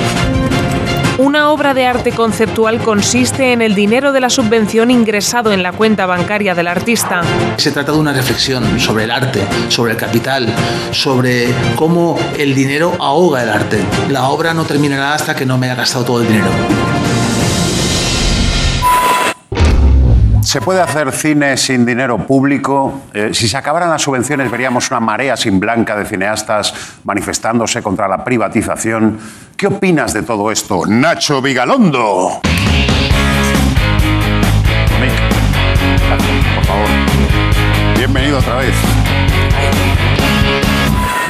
Una 1.18 1.50
obra 1.50 1.74
de 1.74 1.84
arte 1.84 2.12
conceptual 2.12 2.78
consiste 2.80 3.52
en 3.52 3.60
el 3.60 3.74
dinero 3.74 4.12
de 4.12 4.20
la 4.20 4.30
subvención 4.30 4.92
ingresado 4.92 5.50
en 5.50 5.64
la 5.64 5.72
cuenta 5.72 6.06
bancaria 6.06 6.54
del 6.54 6.68
artista. 6.68 7.22
Se 7.56 7.72
trata 7.72 7.90
de 7.90 7.98
una 7.98 8.12
reflexión 8.12 8.78
sobre 8.78 9.02
el 9.02 9.10
arte, 9.10 9.44
sobre 9.66 9.94
el 9.94 9.98
capital, 9.98 10.46
sobre 10.92 11.52
cómo 11.74 12.16
el 12.38 12.54
dinero 12.54 12.94
ahoga 13.00 13.42
el 13.42 13.48
arte. 13.48 13.80
La 14.10 14.28
obra 14.28 14.54
no 14.54 14.62
terminará 14.62 15.14
hasta 15.14 15.34
que 15.34 15.44
no 15.44 15.58
me 15.58 15.66
haya 15.66 15.74
gastado 15.74 16.04
todo 16.04 16.20
el 16.20 16.28
dinero. 16.28 16.50
¿Se 20.50 20.60
puede 20.60 20.80
hacer 20.80 21.12
cine 21.12 21.56
sin 21.56 21.86
dinero 21.86 22.26
público? 22.26 23.02
Eh, 23.14 23.30
si 23.32 23.46
se 23.46 23.56
acabaran 23.56 23.88
las 23.88 24.02
subvenciones, 24.02 24.50
veríamos 24.50 24.90
una 24.90 24.98
marea 24.98 25.36
sin 25.36 25.60
blanca 25.60 25.94
de 25.94 26.04
cineastas 26.04 26.74
manifestándose 27.04 27.80
contra 27.84 28.08
la 28.08 28.24
privatización. 28.24 29.16
¿Qué 29.56 29.68
opinas 29.68 30.12
de 30.12 30.24
todo 30.24 30.50
esto, 30.50 30.82
Nacho 30.88 31.40
Vigalondo? 31.40 32.40
Por 36.56 36.64
favor. 36.64 36.88
Bienvenido 37.96 38.38
otra 38.38 38.56
vez. 38.56 38.74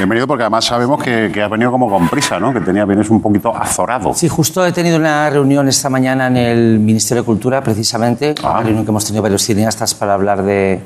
Bienvenido 0.01 0.25
porque 0.25 0.41
además 0.41 0.65
sabemos 0.65 1.03
que, 1.03 1.29
que 1.31 1.43
has 1.43 1.49
venido 1.51 1.69
como 1.69 1.87
con 1.87 2.09
prisa, 2.09 2.39
¿no? 2.39 2.51
Que 2.51 2.59
tenía, 2.59 2.85
vienes 2.85 3.11
un 3.11 3.21
poquito 3.21 3.55
azorado. 3.55 4.15
Sí, 4.15 4.27
justo 4.27 4.65
he 4.65 4.71
tenido 4.71 4.97
una 4.97 5.29
reunión 5.29 5.67
esta 5.67 5.91
mañana 5.91 6.25
en 6.25 6.37
el 6.37 6.79
Ministerio 6.79 7.21
de 7.21 7.25
Cultura, 7.27 7.61
precisamente, 7.61 8.33
una 8.41 8.63
reunión 8.63 8.83
que 8.83 8.89
hemos 8.89 9.05
tenido 9.05 9.21
varios 9.21 9.43
cineastas 9.43 9.93
para 9.93 10.15
hablar 10.15 10.41
de, 10.41 10.79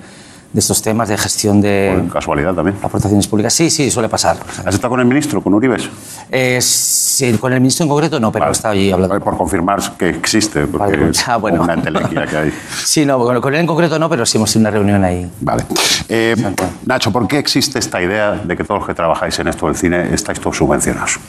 de 0.55 0.59
estos 0.59 0.81
temas 0.81 1.09
de 1.09 1.17
gestión 1.17 1.59
de 1.59 2.07
casualidad 2.13 2.53
también. 2.53 2.77
aportaciones 2.81 3.27
públicas. 3.27 3.53
Sí, 3.53 3.69
sí, 3.69 3.91
suele 3.91 4.07
pasar. 4.07 4.37
¿Has 4.65 4.73
estado 4.73 4.91
con 4.91 5.01
el 5.01 5.05
ministro, 5.05 5.41
con 5.41 5.53
Uribes? 5.53 5.89
Eh, 6.31 6.59
sí, 6.61 7.33
con 7.33 7.51
el 7.51 7.59
ministro 7.59 7.83
en 7.83 7.89
concreto 7.89 8.21
no, 8.21 8.31
pero 8.31 8.47
he 8.47 8.51
estado 8.53 8.71
allí 8.71 8.89
hablando. 8.89 9.19
Por 9.19 9.35
confirmar 9.35 9.81
que 9.97 10.07
existe, 10.07 10.65
porque 10.65 10.95
Vale, 10.95 11.09
es 11.09 11.27
ah, 11.27 11.35
bueno. 11.35 11.61
una 11.61 11.73
entelequia 11.73 12.25
que 12.25 12.37
hay. 12.37 12.53
Sí, 12.85 13.05
no, 13.05 13.19
con 13.19 13.41
con 13.41 13.53
él 13.53 13.59
en 13.59 13.67
concreto 13.67 13.99
no, 13.99 14.09
pero 14.09 14.25
sí 14.25 14.37
hemos 14.37 14.53
tenido 14.53 14.69
una 14.69 14.77
reunión 14.77 15.03
ahí. 15.03 15.29
Vale. 15.41 15.65
Eh, 16.07 16.37
Nacho, 16.85 17.11
¿por 17.11 17.27
qué 17.27 17.37
existe 17.37 17.77
esta 17.77 18.01
idea 18.01 18.31
de 18.35 18.55
que 18.55 18.63
todos 18.63 18.79
los 18.79 18.87
que 18.87 18.93
trabajáis 18.93 19.37
en 19.39 19.49
esto 19.49 19.65
del 19.67 19.75
cine 19.75 20.13
estáis 20.13 20.39
todos 20.39 20.55
subvencionados? 20.55 21.19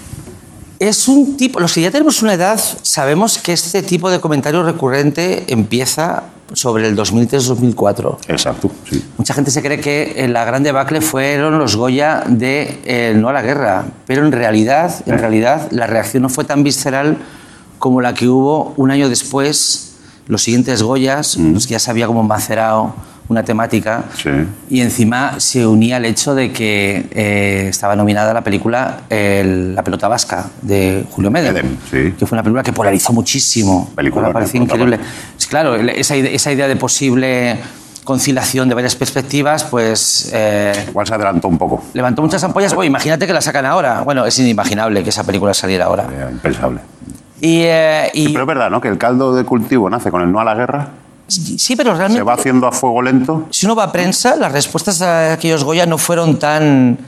Es 0.79 1.09
un 1.09 1.37
tipo, 1.37 1.59
los 1.59 1.75
que 1.75 1.81
ya 1.81 1.91
tenemos 1.91 2.23
una 2.23 2.35
edad, 2.35 2.61
sabemos 2.83 3.39
que 3.39 3.53
este 3.53 3.83
tipo 3.83 4.09
de 4.09 4.21
comentario 4.21 4.63
recurrente 4.63 5.45
empieza 5.49 6.23
sobre 6.53 6.87
el 6.87 6.97
2003-2004. 6.97 8.19
Exacto, 8.29 8.71
sí. 8.89 9.05
Mucha 9.17 9.35
gente 9.35 9.51
se 9.51 9.63
cree 9.63 9.81
que 9.81 10.15
eh, 10.17 10.29
la 10.29 10.45
gran 10.45 10.63
debacle 10.63 11.01
fueron 11.01 11.59
los 11.59 11.77
Goya 11.77 12.25
de 12.27 12.81
eh, 12.85 13.15
No 13.17 13.29
a 13.29 13.33
la 13.33 13.43
guerra, 13.43 13.87
pero 14.07 14.25
en 14.25 14.33
realidad, 14.33 14.95
en 15.07 15.19
realidad 15.19 15.69
la 15.71 15.87
reacción 15.87 16.23
no 16.23 16.29
fue 16.29 16.45
tan 16.45 16.63
visceral 16.63 17.19
como 17.79 18.01
la 18.01 18.15
que 18.15 18.29
hubo 18.29 18.75
un 18.77 18.91
año 18.91 19.09
después, 19.09 19.97
los 20.29 20.43
siguientes 20.43 20.83
Goyas, 20.83 21.37
los 21.37 21.67
que 21.67 21.73
ya 21.73 21.79
se 21.79 21.91
había 21.91 22.07
como 22.07 22.23
macerado 22.23 22.95
una 23.29 23.43
temática, 23.43 24.05
y 24.71 24.81
encima 24.81 25.41
se 25.41 25.67
unía 25.67 25.97
el 25.97 26.05
hecho 26.05 26.35
de 26.35 26.53
que 26.53 27.07
eh, 27.11 27.67
estaba 27.69 27.97
nominada 27.97 28.33
la 28.33 28.43
película 28.43 28.99
el- 29.11 29.75
La 29.75 29.83
pelota 29.83 30.07
vasca 30.09 30.47
de 30.63 31.05
Julio 31.11 31.31
Medem, 31.31 31.77
que 31.91 32.27
fue 32.27 32.37
una 32.37 32.43
película 32.43 32.63
que 32.63 32.73
polarizó 32.73 33.13
muchísimo. 33.13 33.91
Peliculón, 33.97 34.29
me 34.29 34.33
pareció 34.35 34.61
¿eh? 34.61 34.65
increíble. 34.65 34.99
Sí, 35.37 35.49
Claro, 35.49 35.75
esa, 35.77 36.15
esa 36.17 36.53
idea 36.53 36.69
de 36.69 36.77
posible 36.77 37.59
conciliación 38.05 38.69
de 38.69 38.75
varias 38.77 38.95
perspectivas, 38.95 39.65
pues... 39.65 40.33
Igual 40.89 41.07
se 41.09 41.15
adelantó 41.15 41.49
un 41.49 41.59
poco. 41.59 41.83
Levantó 41.93 42.23
muchas 42.23 42.43
ampollas. 42.45 42.73
Bueno, 42.75 42.87
imagínate 42.89 43.27
que 43.27 43.33
la 43.33 43.41
sacan 43.41 43.67
ahora. 43.67 44.03
Bueno, 44.03 44.25
es 44.25 44.39
inimaginable 44.39 45.03
que 45.03 45.11
esa 45.11 45.25
película 45.25 45.53
saliera 45.55 45.87
ahora. 45.87 46.07
impensable. 46.31 46.81
Y, 47.41 47.63
eh, 47.65 48.11
y- 48.15 48.29
Pero 48.29 48.43
es 48.43 48.47
verdad, 48.47 48.71
¿no? 48.71 48.81
Que 48.81 48.87
el 48.89 48.97
caldo 48.99 49.35
de 49.35 49.43
cultivo 49.45 49.91
nace 49.91 50.11
con 50.13 50.23
el 50.23 50.31
no 50.31 50.39
a 50.41 50.45
la 50.45 50.55
guerra. 50.55 50.89
Sí, 51.29 51.75
pero 51.77 51.93
realmente... 51.93 52.21
Se 52.21 52.25
va 52.25 52.35
haciendo 52.35 52.67
a 52.67 52.73
fuego 52.73 53.03
lento. 53.03 53.47
Si 53.51 53.67
uno 53.67 53.75
va 53.75 53.85
a 53.85 53.93
prensa, 53.93 54.37
las 54.37 54.53
respuestas 54.53 55.03
a 55.03 55.33
aquellos 55.33 55.65
Goya 55.65 55.87
no 55.87 55.99
fueron 55.99 56.39
tan 56.39 56.99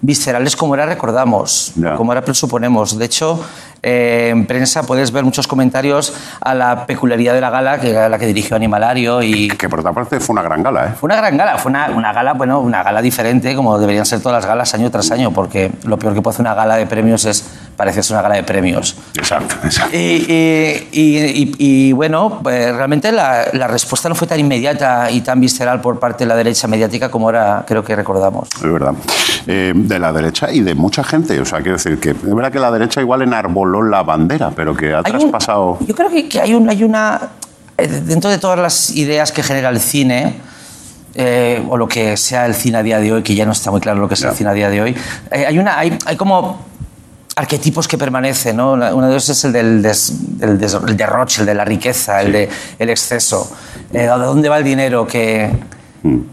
viscerales 0.00 0.54
como 0.54 0.74
ahora 0.74 0.86
recordamos, 0.86 1.72
como 1.96 2.12
ahora 2.12 2.22
presuponemos. 2.22 2.98
De 2.98 3.06
hecho, 3.06 3.42
eh, 3.82 4.28
en 4.30 4.46
prensa 4.46 4.82
puedes 4.82 5.10
ver 5.10 5.24
muchos 5.24 5.46
comentarios 5.46 6.12
a 6.40 6.54
la 6.54 6.86
peculiaridad 6.86 7.32
de 7.32 7.40
la 7.40 7.50
gala, 7.50 7.80
que 7.80 7.90
era 7.90 8.08
la 8.08 8.18
que 8.18 8.26
dirigió 8.26 8.54
Animalario 8.54 9.22
y... 9.22 9.48
Que 9.48 9.68
por 9.68 9.80
otra 9.80 9.92
parte 9.92 10.20
fue 10.20 10.34
una 10.34 10.42
gran 10.42 10.62
gala, 10.62 10.86
¿eh? 10.86 10.90
Fue 10.98 11.06
una 11.06 11.16
gran 11.16 11.36
gala, 11.36 11.56
fue 11.56 11.70
una, 11.70 11.90
una 11.90 12.12
gala, 12.12 12.34
bueno, 12.34 12.60
una 12.60 12.82
gala 12.82 13.00
diferente, 13.00 13.54
como 13.56 13.78
deberían 13.78 14.04
ser 14.04 14.20
todas 14.20 14.42
las 14.42 14.46
galas 14.46 14.74
año 14.74 14.90
tras 14.90 15.10
año, 15.10 15.32
porque 15.32 15.72
lo 15.84 15.98
peor 15.98 16.14
que 16.14 16.20
puede 16.20 16.34
hacer 16.34 16.42
una 16.42 16.54
gala 16.54 16.76
de 16.76 16.86
premios 16.86 17.24
es 17.24 17.44
parecerse 17.76 18.12
una 18.12 18.22
gala 18.22 18.36
de 18.36 18.42
premios. 18.44 18.96
Exacto, 19.16 19.56
exacto. 19.64 19.96
Y, 19.96 20.24
y- 20.28 20.88
y- 20.92 21.54
y- 21.58 21.92
bueno, 21.92 22.40
pues, 22.42 22.74
realmente 22.74 23.10
la, 23.12 23.46
la 23.52 23.66
respuesta 23.66 24.08
no 24.08 24.14
fue 24.14 24.26
tan 24.28 24.38
inmediata 24.40 25.10
y 25.10 25.20
tan 25.22 25.40
visceral 25.40 25.80
por 25.80 25.98
parte 25.98 26.24
de 26.24 26.28
la 26.28 26.36
derecha 26.36 26.68
mediática 26.68 27.10
como 27.10 27.26
ahora 27.26 27.64
creo 27.66 27.82
que 27.84 27.94
recordamos. 27.96 28.48
Es 28.56 28.62
verdad. 28.72 28.94
Eh, 29.46 29.72
de 29.74 29.98
la 29.98 30.12
derecha 30.12 30.50
y 30.52 30.60
de 30.60 30.74
mucha 30.74 31.02
gente. 31.04 31.38
O 31.40 31.44
sea, 31.44 31.58
quiero 31.60 31.76
decir 31.76 31.98
que 31.98 32.10
es 32.10 32.34
verdad 32.34 32.52
que 32.52 32.58
la 32.60 32.70
derecha 32.70 33.00
igual 33.00 33.22
enarboló 33.22 33.82
la 33.82 34.02
bandera, 34.02 34.50
pero 34.54 34.74
que 34.76 34.94
ha 34.94 35.02
Hay 35.04 35.12
un- 35.12 35.18
traspasado. 35.20 35.78
Yo 35.86 35.94
creo 35.94 36.08
que, 36.10 36.28
que 36.28 36.40
hay, 36.40 36.54
un- 36.54 36.68
hay 36.70 36.84
una. 36.84 37.20
eh, 37.76 37.88
Dentro 37.88 38.30
de 38.30 38.38
todas 38.38 38.58
las 38.58 38.90
ideas 38.90 39.32
que 39.32 39.42
genera 39.42 39.68
el 39.68 39.80
cine, 39.80 40.34
eh, 41.16 41.62
o 41.68 41.76
lo 41.76 41.86
que 41.86 42.16
sea 42.16 42.46
el 42.46 42.54
cine 42.54 42.78
a 42.78 42.82
día 42.82 42.98
de 42.98 43.12
hoy, 43.12 43.22
que 43.22 43.34
ya 43.34 43.46
no 43.46 43.52
está 43.52 43.70
muy 43.70 43.80
claro 43.80 44.00
lo 44.00 44.08
que 44.08 44.14
es 44.14 44.22
el 44.22 44.32
cine 44.32 44.50
a 44.50 44.52
día 44.52 44.68
de 44.70 44.80
hoy, 44.80 44.96
eh, 45.30 45.46
hay, 45.46 45.58
una, 45.58 45.78
hay, 45.78 45.96
hay 46.06 46.16
como 46.16 46.60
arquetipos 47.36 47.88
que 47.88 47.98
permanecen, 47.98 48.56
¿no? 48.56 48.72
Uno 48.74 49.06
de 49.06 49.10
ellos 49.12 49.28
es 49.28 49.44
el 49.44 49.52
del 49.52 49.82
des- 49.82 50.38
del 50.38 50.58
des- 50.58 50.74
el 50.74 50.96
derroche, 50.96 51.40
el 51.40 51.46
de 51.46 51.54
la 51.54 51.64
riqueza, 51.64 52.20
el 52.22 52.32
de 52.32 52.48
el 52.78 52.90
exceso. 52.90 53.50
Eh, 53.92 53.98
¿De 54.02 54.06
dónde 54.06 54.48
va 54.48 54.58
el 54.58 54.64
dinero 54.64 55.06
que, 55.06 55.50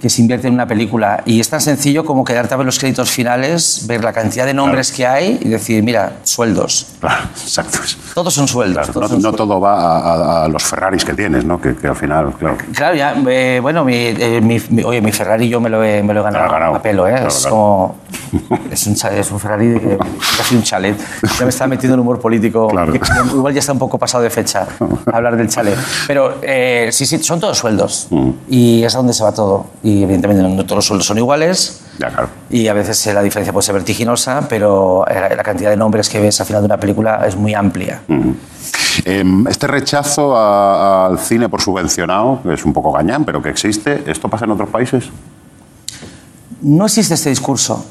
que 0.02 0.10
se 0.10 0.22
invierte 0.22 0.48
en 0.48 0.54
una 0.54 0.68
película? 0.68 1.24
Y 1.26 1.40
es 1.40 1.50
tan 1.50 1.62
sencillo 1.62 2.04
como 2.04 2.24
quedarte 2.26 2.54
a 2.54 2.58
ver 2.58 2.66
los 2.66 2.78
créditos 2.80 3.10
finales, 3.10 3.86
ver 3.88 4.04
la 4.04 4.12
cantidad 4.12 4.46
de 4.46 4.54
nombres 4.54 4.92
que 4.92 5.08
hay 5.08 5.40
y 5.42 5.48
decir, 5.50 5.82
mira, 5.84 6.18
sueldos. 6.24 6.88
Claro, 7.00 7.24
exacto. 7.42 7.80
Todos 8.14 8.34
son 8.34 8.48
sueldos. 8.48 8.88
No, 8.88 8.94
todos 8.94 9.12
son 9.12 9.22
no 9.22 9.32
todo 9.34 9.60
va 9.62 10.44
a, 10.44 10.48
los 10.48 10.64
Ferraris 10.64 11.06
que 11.06 11.14
tienes, 11.14 11.46
¿no? 11.46 11.60
Que, 11.62 11.76
que 11.76 11.88
al 11.88 11.96
final, 11.96 12.34
claro. 12.38 12.58
Claro, 12.76 12.96
ya, 12.96 13.16
eh, 13.30 13.60
bueno, 13.62 13.86
mi, 13.86 13.96
eh, 13.96 14.42
mi- 14.42 14.62
mi- 14.70 14.84
oye, 14.84 15.02
mi 15.02 15.12
Ferrari 15.12 15.48
yo 15.48 15.62
me 15.62 15.70
lo 15.70 15.84
he, 15.84 16.04
me 16.04 16.14
lo 16.14 16.20
he 16.22 16.24
ganado, 16.24 16.76
a 16.76 16.82
pelo, 16.82 17.08
¿eh? 17.08 17.28
Es 17.28 17.48
como... 17.48 17.96
Es 18.72 18.88
un, 18.88 18.94
es 18.94 19.30
un 19.32 19.40
Ferrari 19.42 19.68
de 19.68 19.98
casi 20.38 20.56
un 20.56 20.64
chalet. 20.64 20.96
Ya 21.38 21.44
me 21.44 21.50
está 21.50 21.68
metiendo 21.68 21.96
en 21.96 22.00
humor 22.00 22.20
político. 22.20 22.70
que 22.70 23.00
Igual 23.34 23.54
ya 23.54 23.60
está 23.60 23.74
un 23.74 23.80
poco 23.80 23.98
pasado 23.98 24.24
de 24.24 24.30
fecha 24.30 24.66
hablar 25.12 25.36
del 25.36 25.50
chalet. 25.50 25.78
Pero 26.08 26.36
eh, 26.42 26.90
sí, 26.94 27.06
sí, 27.06 27.22
son 27.22 27.42
todos 27.42 27.58
sueldos. 27.58 28.08
Mm. 28.10 28.30
Y 28.50 28.84
es 28.84 28.96
a 28.96 29.00
donde 29.00 29.12
se 29.14 29.24
va 29.24 29.34
todo. 29.34 29.61
Y 29.84 30.04
evidentemente 30.04 30.42
no, 30.44 30.64
todos 30.66 30.78
los 30.78 30.86
sueldos 30.86 31.06
son 31.08 31.18
iguales. 31.18 31.82
Ya, 32.00 32.10
claro. 32.10 32.30
Y 32.50 32.68
a 32.68 32.74
veces 32.74 33.06
eh, 33.08 33.14
la 33.14 33.22
diferencia 33.22 33.52
puede 33.54 33.66
ser 33.66 33.76
vertiginosa, 33.76 34.48
pero 34.50 35.06
eh, 35.08 35.36
la 35.36 35.44
cantidad 35.44 35.70
de 35.70 35.78
nombres 35.78 36.10
que 36.10 36.20
ves 36.20 36.40
al 36.40 36.48
final 36.48 36.62
de 36.62 36.66
una 36.68 36.78
película 36.78 37.24
es 37.28 37.36
muy 37.36 37.54
amplia. 37.54 38.02
Eh, 39.06 39.24
este 39.50 39.68
rechazo 39.68 40.36
a- 40.36 41.06
al 41.08 41.20
cine 41.20 41.48
por 41.50 41.62
subvencionado, 41.62 42.42
que 42.44 42.54
es 42.54 42.66
un 42.66 42.74
poco 42.74 42.92
gañán, 42.92 43.24
pero 43.26 43.42
que 43.42 43.50
existe, 43.50 44.04
¿esto 44.08 44.28
pasa 44.30 44.46
en 44.46 44.52
otros 44.52 44.70
países? 44.70 45.06
No 46.62 46.86
existe 46.86 47.14
este 47.16 47.30
discurso. 47.30 47.86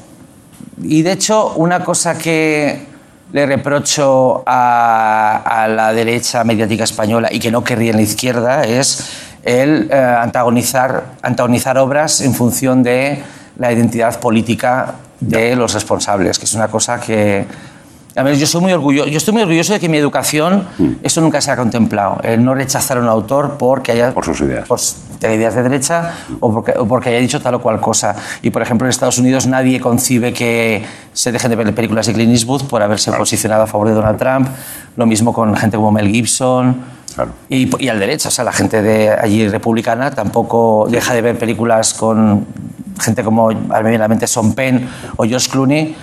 Y 0.81 1.01
de 1.01 1.11
hecho, 1.13 1.53
una 1.55 1.83
cosa 1.83 2.17
que 2.17 2.85
le 3.33 3.45
reprocho 3.45 4.43
a, 4.45 5.41
a 5.63 5.67
la 5.67 5.93
derecha 5.93 6.43
mediática 6.43 6.83
española 6.83 7.29
y 7.31 7.39
que 7.39 7.51
no 7.51 7.63
querría 7.63 7.91
en 7.91 7.97
la 7.97 8.01
izquierda 8.01 8.63
es 8.63 9.09
el 9.43 9.89
eh, 9.91 9.95
antagonizar, 9.95 11.03
antagonizar 11.21 11.77
obras 11.77 12.21
en 12.21 12.33
función 12.33 12.83
de 12.83 13.21
la 13.57 13.71
identidad 13.71 14.19
política 14.19 14.95
de 15.19 15.55
los 15.55 15.73
responsables, 15.73 16.39
que 16.39 16.45
es 16.45 16.53
una 16.53 16.67
cosa 16.67 16.99
que... 16.99 17.45
A 18.13 18.23
ver, 18.23 18.35
yo, 18.35 18.45
soy 18.45 18.59
muy 18.59 18.73
orgulloso, 18.73 19.07
yo 19.07 19.17
estoy 19.17 19.33
muy 19.33 19.43
orgulloso 19.43 19.71
de 19.71 19.79
que 19.79 19.87
mi 19.87 19.97
educación 19.97 20.67
eso 21.01 21.21
nunca 21.21 21.39
se 21.39 21.49
ha 21.49 21.55
contemplado. 21.55 22.19
El 22.23 22.43
no 22.43 22.53
rechazar 22.53 22.97
a 22.97 23.01
un 23.01 23.07
autor 23.07 23.55
porque 23.57 23.93
haya... 23.93 24.13
Por 24.13 24.25
sus 24.25 24.41
ideas. 24.41 24.67
Por 24.67 24.81
tenga 25.21 25.35
ideas 25.35 25.55
de 25.55 25.63
derecha 25.63 26.13
o 26.41 26.51
porque, 26.51 26.73
o 26.77 26.85
porque 26.87 27.09
haya 27.09 27.19
dicho 27.19 27.39
tal 27.39 27.55
o 27.55 27.61
cual 27.61 27.79
cosa. 27.79 28.15
Y, 28.41 28.49
por 28.49 28.63
ejemplo, 28.63 28.85
en 28.85 28.89
Estados 28.89 29.17
Unidos 29.17 29.47
nadie 29.47 29.79
concibe 29.79 30.33
que 30.33 30.83
se 31.13 31.31
dejen 31.31 31.51
de 31.51 31.55
ver 31.55 31.73
películas 31.73 32.07
de 32.07 32.13
Clint 32.13 32.33
Eastwood 32.33 32.63
por 32.63 32.81
haberse 32.81 33.13
posicionado 33.13 33.63
a 33.63 33.67
favor 33.67 33.87
de 33.87 33.93
Donald 33.93 34.17
Trump. 34.17 34.49
Lo 34.97 35.05
mismo 35.05 35.31
con 35.31 35.55
gente 35.55 35.77
como 35.77 35.91
Mel 35.91 36.09
Gibson. 36.09 37.00
Y, 37.49 37.69
y 37.83 37.89
al 37.89 37.99
derecha, 37.99 38.29
o 38.29 38.31
sea, 38.31 38.43
la 38.45 38.51
gente 38.51 38.81
de 38.81 39.09
allí 39.09 39.47
republicana 39.47 40.11
tampoco 40.11 40.87
deja 40.89 41.13
de 41.13 41.21
ver 41.21 41.37
películas 41.37 41.93
con 41.93 42.45
gente 42.99 43.23
como, 43.23 43.49
a 43.49 43.81
mí 43.81 43.97
la 43.97 44.07
mente, 44.07 44.27
Sean 44.27 44.53
Penn 44.53 44.87
o 45.17 45.23
George 45.23 45.49
Clooney, 45.49 45.95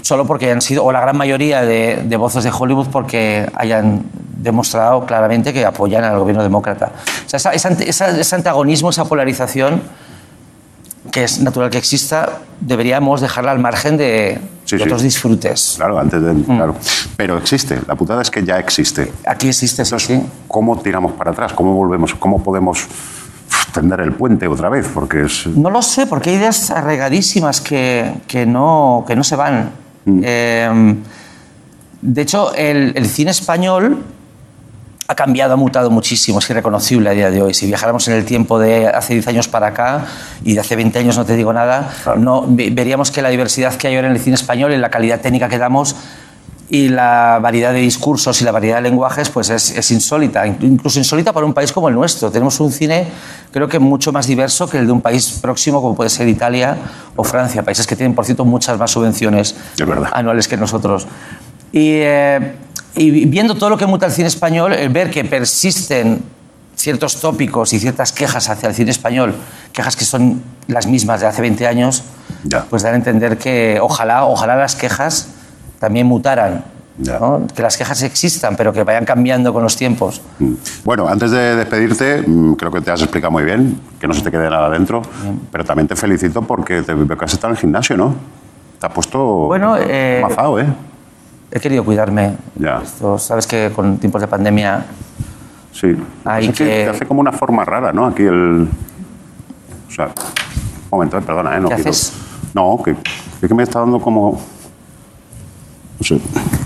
solo 0.00 0.26
porque 0.26 0.46
hayan 0.46 0.62
sido, 0.62 0.84
o 0.84 0.90
la 0.92 1.00
gran 1.00 1.16
mayoría 1.16 1.62
de, 1.62 2.02
de 2.04 2.16
voces 2.16 2.44
de 2.44 2.50
Hollywood 2.50 2.86
porque 2.88 3.46
hayan 3.54 4.04
demostrado 4.38 5.04
claramente 5.04 5.52
que 5.52 5.66
apoyan 5.66 6.02
al 6.02 6.18
gobierno 6.18 6.42
demócrata. 6.42 6.92
O 7.26 7.28
sea, 7.28 7.52
esa- 7.52 7.68
esa- 7.72 8.18
ese 8.18 8.34
antagonismo, 8.34 8.88
esa 8.88 9.04
polarización, 9.04 9.82
que 11.12 11.24
es 11.24 11.40
natural 11.40 11.68
que 11.70 11.78
exista, 11.78 12.38
deberíamos 12.60 13.20
dejarla 13.20 13.50
al 13.50 13.58
margen 13.58 13.96
de, 13.98 14.38
Sí, 14.78 14.82
otros 14.82 15.02
disfrutes. 15.02 15.74
Claro, 15.76 15.98
antes 15.98 16.22
de. 16.22 16.42
Claro. 16.44 16.76
Pero 17.16 17.38
existe. 17.38 17.80
La 17.86 17.94
putada 17.96 18.22
es 18.22 18.30
que 18.30 18.44
ya 18.44 18.58
existe. 18.58 19.12
Aquí 19.26 19.48
existe, 19.48 19.82
Entonces, 19.82 20.20
¿cómo 20.46 20.78
tiramos 20.80 21.12
para 21.12 21.32
atrás? 21.32 21.52
¿Cómo 21.52 21.74
volvemos? 21.74 22.14
¿Cómo 22.14 22.42
podemos 22.42 22.86
tender 23.72 24.00
el 24.00 24.12
puente 24.12 24.46
otra 24.46 24.68
vez? 24.68 24.86
Porque 24.92 25.24
es. 25.24 25.46
No 25.46 25.70
lo 25.70 25.82
sé, 25.82 26.06
porque 26.06 26.30
hay 26.30 26.36
ideas 26.36 26.70
arraigadísimas 26.70 27.60
que, 27.60 28.14
que, 28.26 28.46
no, 28.46 29.04
que 29.06 29.16
no 29.16 29.24
se 29.24 29.36
van. 29.36 29.70
Eh, 30.06 30.94
de 32.02 32.22
hecho, 32.22 32.54
el, 32.54 32.92
el 32.94 33.06
cine 33.06 33.30
español 33.32 34.02
ha 35.10 35.14
cambiado, 35.16 35.54
ha 35.54 35.56
mutado 35.56 35.90
muchísimo, 35.90 36.38
es 36.38 36.48
irreconocible 36.50 37.10
a 37.10 37.12
día 37.12 37.30
de 37.32 37.42
hoy. 37.42 37.52
Si 37.52 37.66
viajáramos 37.66 38.06
en 38.06 38.14
el 38.14 38.24
tiempo 38.24 38.60
de 38.60 38.86
hace 38.86 39.14
10 39.14 39.26
años 39.26 39.48
para 39.48 39.66
acá 39.66 40.06
y 40.44 40.54
de 40.54 40.60
hace 40.60 40.76
20 40.76 40.96
años 41.00 41.16
no 41.18 41.24
te 41.24 41.34
digo 41.34 41.52
nada, 41.52 41.90
no, 42.16 42.44
ve- 42.46 42.70
veríamos 42.72 43.10
que 43.10 43.20
la 43.20 43.28
diversidad 43.28 43.74
que 43.74 43.88
hay 43.88 43.96
ahora 43.96 44.06
en 44.06 44.14
el 44.14 44.20
cine 44.20 44.36
español, 44.36 44.72
en 44.72 44.80
la 44.80 44.88
calidad 44.88 45.20
técnica 45.20 45.48
que 45.48 45.58
damos 45.58 45.96
y 46.68 46.90
la 46.90 47.40
variedad 47.42 47.72
de 47.72 47.80
discursos 47.80 48.40
y 48.40 48.44
la 48.44 48.52
variedad 48.52 48.76
de 48.76 48.82
lenguajes 48.82 49.28
pues 49.30 49.50
es, 49.50 49.76
es 49.76 49.90
insólita, 49.90 50.46
incluso 50.46 51.00
insólita 51.00 51.32
para 51.32 51.44
un 51.44 51.54
país 51.54 51.72
como 51.72 51.88
el 51.88 51.94
nuestro. 51.96 52.30
Tenemos 52.30 52.60
un 52.60 52.70
cine 52.70 53.08
creo 53.50 53.66
que 53.66 53.80
mucho 53.80 54.12
más 54.12 54.28
diverso 54.28 54.68
que 54.70 54.78
el 54.78 54.86
de 54.86 54.92
un 54.92 55.00
país 55.00 55.40
próximo 55.42 55.82
como 55.82 55.96
puede 55.96 56.10
ser 56.10 56.28
Italia 56.28 56.76
o 57.16 57.24
Francia, 57.24 57.64
países 57.64 57.84
que 57.84 57.96
tienen 57.96 58.14
por 58.14 58.24
cierto 58.24 58.44
muchas 58.44 58.78
más 58.78 58.92
subvenciones 58.92 59.56
anuales 60.12 60.46
que 60.46 60.56
nosotros. 60.56 61.08
Y, 61.72 61.98
eh, 62.02 62.54
y 62.96 63.26
viendo 63.26 63.54
todo 63.54 63.70
lo 63.70 63.76
que 63.76 63.86
muta 63.86 64.06
el 64.06 64.12
cine 64.12 64.28
español, 64.28 64.72
el 64.72 64.88
ver 64.88 65.10
que 65.10 65.24
persisten 65.24 66.22
ciertos 66.80 67.20
tópicos 67.20 67.72
y 67.72 67.78
ciertas 67.78 68.12
quejas 68.12 68.48
hacia 68.48 68.68
el 68.68 68.74
cine 68.74 68.90
español, 68.90 69.34
quejas 69.72 69.96
que 69.96 70.04
son 70.04 70.42
las 70.66 70.86
mismas 70.86 71.20
de 71.20 71.26
hace 71.26 71.42
20 71.42 71.66
años, 71.66 72.02
pues 72.70 72.82
dan 72.82 72.94
a 72.94 72.96
entender 72.96 73.38
que 73.38 73.78
ojalá, 73.80 74.24
ojalá 74.24 74.56
las 74.56 74.74
quejas 74.76 75.28
también 75.78 76.06
mutaran. 76.06 76.64
¿no? 76.98 77.46
Que 77.54 77.62
las 77.62 77.78
quejas 77.78 78.02
existan, 78.02 78.56
pero 78.56 78.74
que 78.74 78.84
vayan 78.84 79.06
cambiando 79.06 79.54
con 79.54 79.62
los 79.62 79.74
tiempos. 79.74 80.20
Bueno, 80.84 81.08
antes 81.08 81.30
de 81.30 81.56
despedirte, 81.56 82.22
mm, 82.26 82.54
creo 82.54 82.70
que 82.70 82.82
te 82.82 82.90
has 82.90 83.00
explicado 83.00 83.30
muy 83.30 83.42
bien, 83.42 83.80
que 83.98 84.06
no 84.06 84.12
se 84.12 84.20
te 84.20 84.30
quede 84.30 84.50
nada 84.50 84.68
dentro, 84.68 85.00
pero 85.50 85.64
también 85.64 85.88
te 85.88 85.96
felicito 85.96 86.42
porque 86.42 86.82
te 86.82 86.92
veo 86.92 87.16
que 87.16 87.24
has 87.24 87.32
estado 87.32 87.52
en 87.52 87.56
el 87.56 87.60
gimnasio, 87.60 87.96
¿no? 87.96 88.14
Te 88.78 88.86
has 88.86 88.92
puesto 88.92 89.18
Bueno, 89.46 89.76
eh, 89.78 90.20
mazao, 90.22 90.60
¿eh? 90.60 90.66
He 91.52 91.58
querido 91.60 91.84
cuidarme. 91.84 92.36
Ya. 92.56 92.80
Esto, 92.82 93.18
Sabes 93.18 93.46
que 93.46 93.72
con 93.74 93.98
tiempos 93.98 94.20
de 94.20 94.28
pandemia 94.28 94.84
Sí. 95.72 95.96
Hay 96.24 96.48
Es 96.48 96.56
que 96.58 96.88
hace 96.88 97.06
como 97.06 97.20
una 97.20 97.32
forma 97.32 97.64
rara, 97.64 97.92
¿no? 97.92 98.06
Aquí 98.06 98.22
el... 98.22 98.68
O 99.88 99.90
sea, 99.92 100.06
un 100.06 100.12
momento, 100.90 101.16
eh, 101.18 101.22
perdona, 101.22 101.56
¿eh? 101.56 101.60
No 101.60 101.68
¿Qué 101.68 101.76
quiero- 101.76 101.90
haces? 101.90 102.12
No, 102.54 102.80
que, 102.84 102.90
es 102.90 103.48
que 103.48 103.54
me 103.54 103.62
está 103.62 103.78
dando 103.80 104.00
como... 104.00 104.32
No 105.98 106.04
sé, 106.06 106.20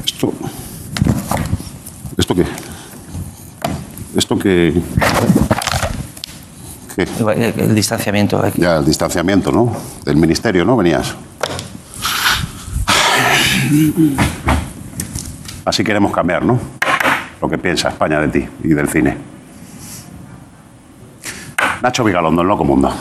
esto... 0.05 0.33
¿Esto 2.17 2.35
qué? 2.35 2.45
¿Esto 4.17 4.38
qué? 4.38 4.81
¿Qué? 6.97 7.03
el, 7.03 7.61
el 7.61 7.75
distanciamiento. 7.75 8.38
aquí. 8.43 8.61
Ya, 8.62 8.76
el 8.79 8.85
distanciamiento, 8.87 9.50
¿no? 9.53 9.73
Del 10.05 10.17
ministerio, 10.17 10.64
¿no? 10.64 10.76
Venías. 10.76 11.14
Así 15.64 15.83
queremos 15.83 16.12
cambiar, 16.12 16.44
¿no? 16.44 16.59
Lo 17.40 17.49
que 17.49 17.59
piensa 17.59 17.88
España 17.88 18.21
de 18.21 18.28
ti 18.28 18.49
y 18.62 18.68
del 18.68 18.88
cine. 18.88 19.16
Nacho 21.83 22.04
Vigalondo, 22.04 22.42
en 22.42 22.49
Loco 22.49 22.64
Mundo. 22.64 22.92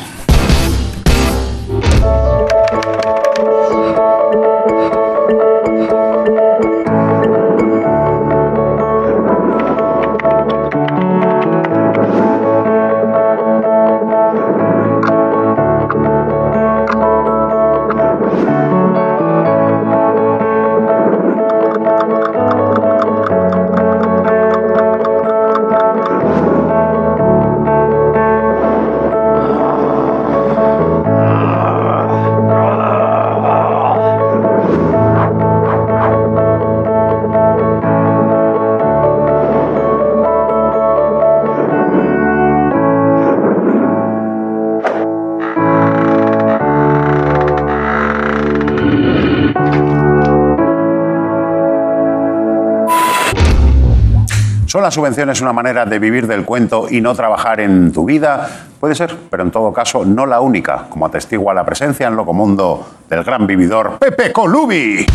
¿Son 54.74 54.82
las 54.82 54.96
subvenciones 54.96 55.40
una 55.40 55.54
manera 55.54 55.86
de 55.86 56.00
vivir 56.00 56.26
del 56.26 56.46
cuento 56.46 56.88
y 56.90 57.00
no 57.00 57.14
trabajar 57.14 57.60
en 57.60 57.92
tu 57.92 58.06
vida? 58.06 58.50
Puede 58.80 58.96
ser, 58.96 59.16
pero 59.30 59.44
en 59.44 59.52
todo 59.52 59.72
caso 59.72 60.04
no 60.04 60.26
la 60.26 60.42
única, 60.42 60.88
como 60.90 61.06
atestigua 61.06 61.54
la 61.54 61.64
presencia 61.64 62.08
en 62.08 62.16
Locomundo 62.16 62.84
del 63.08 63.24
gran 63.24 63.46
vividor 63.46 64.00
Pepe 64.00 64.34
Colubi. 64.34 65.06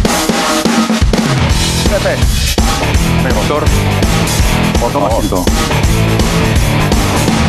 Pepe. 1.90 2.14
Doctor, 3.35 3.64
toma. 4.92 5.09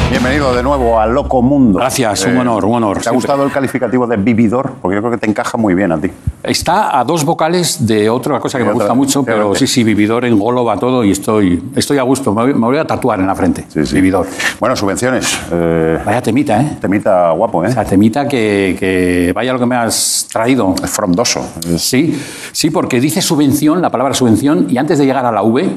Bienvenido 0.10 0.56
de 0.56 0.64
nuevo 0.64 1.00
a 1.00 1.06
Loco 1.06 1.42
Mundo. 1.44 1.78
Gracias, 1.78 2.26
un 2.26 2.36
honor, 2.38 2.66
un 2.66 2.74
honor, 2.76 2.96
¿Te 2.96 3.00
ha 3.02 3.04
siempre. 3.04 3.16
gustado 3.18 3.44
el 3.46 3.52
calificativo 3.52 4.08
de 4.08 4.18
vividor? 4.18 4.72
Porque 4.82 4.96
yo 4.96 5.02
creo 5.02 5.12
que 5.12 5.20
te 5.20 5.30
encaja 5.30 5.56
muy 5.56 5.76
bien 5.76 5.92
a 5.92 6.00
ti. 6.00 6.10
Está 6.42 7.00
a 7.00 7.04
dos 7.04 7.24
vocales 7.24 7.86
de 7.86 8.10
otra 8.10 8.40
cosa 8.40 8.58
que 8.58 8.64
me 8.64 8.72
gusta 8.74 8.96
mucho, 8.96 9.24
pero 9.24 9.54
sí, 9.54 9.68
sí, 9.68 9.84
vividor 9.84 10.26
engloba 10.26 10.78
todo 10.78 11.04
y 11.04 11.12
estoy, 11.12 11.64
estoy 11.76 12.00
a 12.00 12.02
gusto. 12.02 12.34
Me 12.34 12.54
voy, 12.54 12.78
a 12.78 12.86
tatuar 12.86 13.20
en 13.20 13.28
la 13.28 13.36
frente. 13.36 13.66
Vividor. 13.94 14.26
Bueno, 14.60 14.76
subvenciones. 14.76 15.40
eh, 15.52 16.00
Vaya 16.04 16.22
temita, 16.24 16.60
¿eh? 16.60 16.78
Temita 16.82 17.30
guapo, 17.32 17.64
¿eh? 17.64 17.68
O 17.68 17.72
sea, 17.72 17.86
temita 17.86 18.28
que, 18.28 18.76
que 18.80 19.32
vaya 19.36 19.54
lo 19.54 19.60
que 19.60 19.68
me 19.68 19.76
has 19.76 20.28
traído. 20.32 20.74
Es 20.84 20.90
frondoso. 20.90 21.46
Sí, 21.78 22.20
sí, 22.52 22.72
porque 22.72 23.00
dice 23.00 23.22
subvención, 23.22 23.80
la 23.80 23.92
palabra 23.92 24.16
subvención, 24.16 24.66
y 24.70 24.78
antes 24.80 24.98
de 24.98 25.06
llegar 25.06 25.28
a 25.28 25.32
la 25.32 25.44
V, 25.44 25.70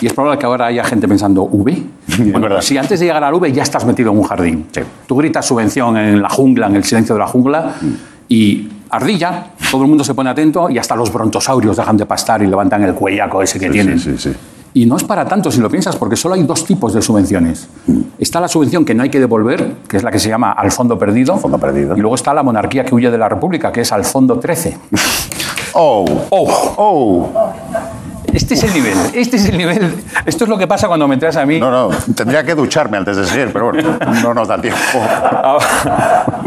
y 0.00 0.06
es 0.06 0.12
probable 0.12 0.38
que 0.38 0.46
ahora 0.46 0.66
haya 0.66 0.84
gente 0.84 1.08
pensando, 1.08 1.42
¿V? 1.44 1.82
Bueno, 2.32 2.60
sí, 2.62 2.76
antes 2.76 3.00
de 3.00 3.06
llegar 3.06 3.22
a 3.22 3.30
la 3.30 3.36
V 3.36 3.52
ya 3.52 3.62
estás 3.62 3.84
metido 3.84 4.12
en 4.12 4.18
un 4.18 4.24
jardín. 4.24 4.66
Tú 5.06 5.16
gritas 5.16 5.46
subvención 5.46 5.96
en 5.96 6.22
la 6.22 6.28
jungla, 6.28 6.66
en 6.66 6.76
el 6.76 6.84
silencio 6.84 7.14
de 7.14 7.20
la 7.20 7.26
jungla, 7.26 7.74
y 8.28 8.68
ardilla, 8.90 9.46
todo 9.70 9.82
el 9.82 9.88
mundo 9.88 10.04
se 10.04 10.14
pone 10.14 10.30
atento 10.30 10.68
y 10.70 10.78
hasta 10.78 10.94
los 10.94 11.12
brontosaurios 11.12 11.76
dejan 11.76 11.96
de 11.96 12.06
pastar 12.06 12.42
y 12.42 12.46
levantan 12.46 12.82
el 12.82 12.94
cuellaco 12.94 13.42
ese 13.42 13.58
que 13.58 13.70
tienen. 13.70 14.00
Y 14.74 14.86
no 14.86 14.96
es 14.96 15.04
para 15.04 15.26
tanto 15.26 15.50
si 15.50 15.60
lo 15.60 15.68
piensas, 15.68 15.96
porque 15.96 16.16
solo 16.16 16.34
hay 16.34 16.44
dos 16.44 16.64
tipos 16.64 16.94
de 16.94 17.02
subvenciones. 17.02 17.68
Está 18.18 18.40
la 18.40 18.48
subvención 18.48 18.84
que 18.84 18.94
no 18.94 19.02
hay 19.02 19.10
que 19.10 19.20
devolver, 19.20 19.74
que 19.86 19.98
es 19.98 20.02
la 20.02 20.10
que 20.10 20.18
se 20.18 20.30
llama 20.30 20.52
al 20.52 20.72
fondo 20.72 20.98
perdido. 20.98 21.36
Fondo 21.36 21.58
perdido. 21.58 21.94
Y 21.96 22.00
luego 22.00 22.14
está 22.14 22.32
la 22.32 22.42
monarquía 22.42 22.84
que 22.84 22.94
huye 22.94 23.10
de 23.10 23.18
la 23.18 23.28
república, 23.28 23.70
que 23.70 23.82
es 23.82 23.92
al 23.92 24.04
fondo 24.04 24.38
13. 24.38 24.78
Oh, 25.74 26.04
oh, 26.28 26.74
oh. 26.76 27.51
Este 28.32 28.54
es 28.54 28.62
el 28.64 28.72
nivel, 28.72 28.96
este 29.14 29.36
es 29.36 29.46
el 29.46 29.58
nivel. 29.58 29.94
Esto 30.24 30.44
es 30.44 30.50
lo 30.50 30.56
que 30.56 30.66
pasa 30.66 30.88
cuando 30.88 31.06
me 31.06 31.16
traes 31.18 31.36
a 31.36 31.44
mí. 31.44 31.60
No, 31.60 31.70
no, 31.70 31.90
tendría 32.14 32.44
que 32.44 32.54
ducharme 32.54 32.96
antes 32.96 33.16
de 33.16 33.26
seguir, 33.26 33.50
pero 33.52 33.70
bueno, 33.70 33.98
no 34.22 34.34
nos 34.34 34.48
da 34.48 34.60
tiempo. 34.60 34.78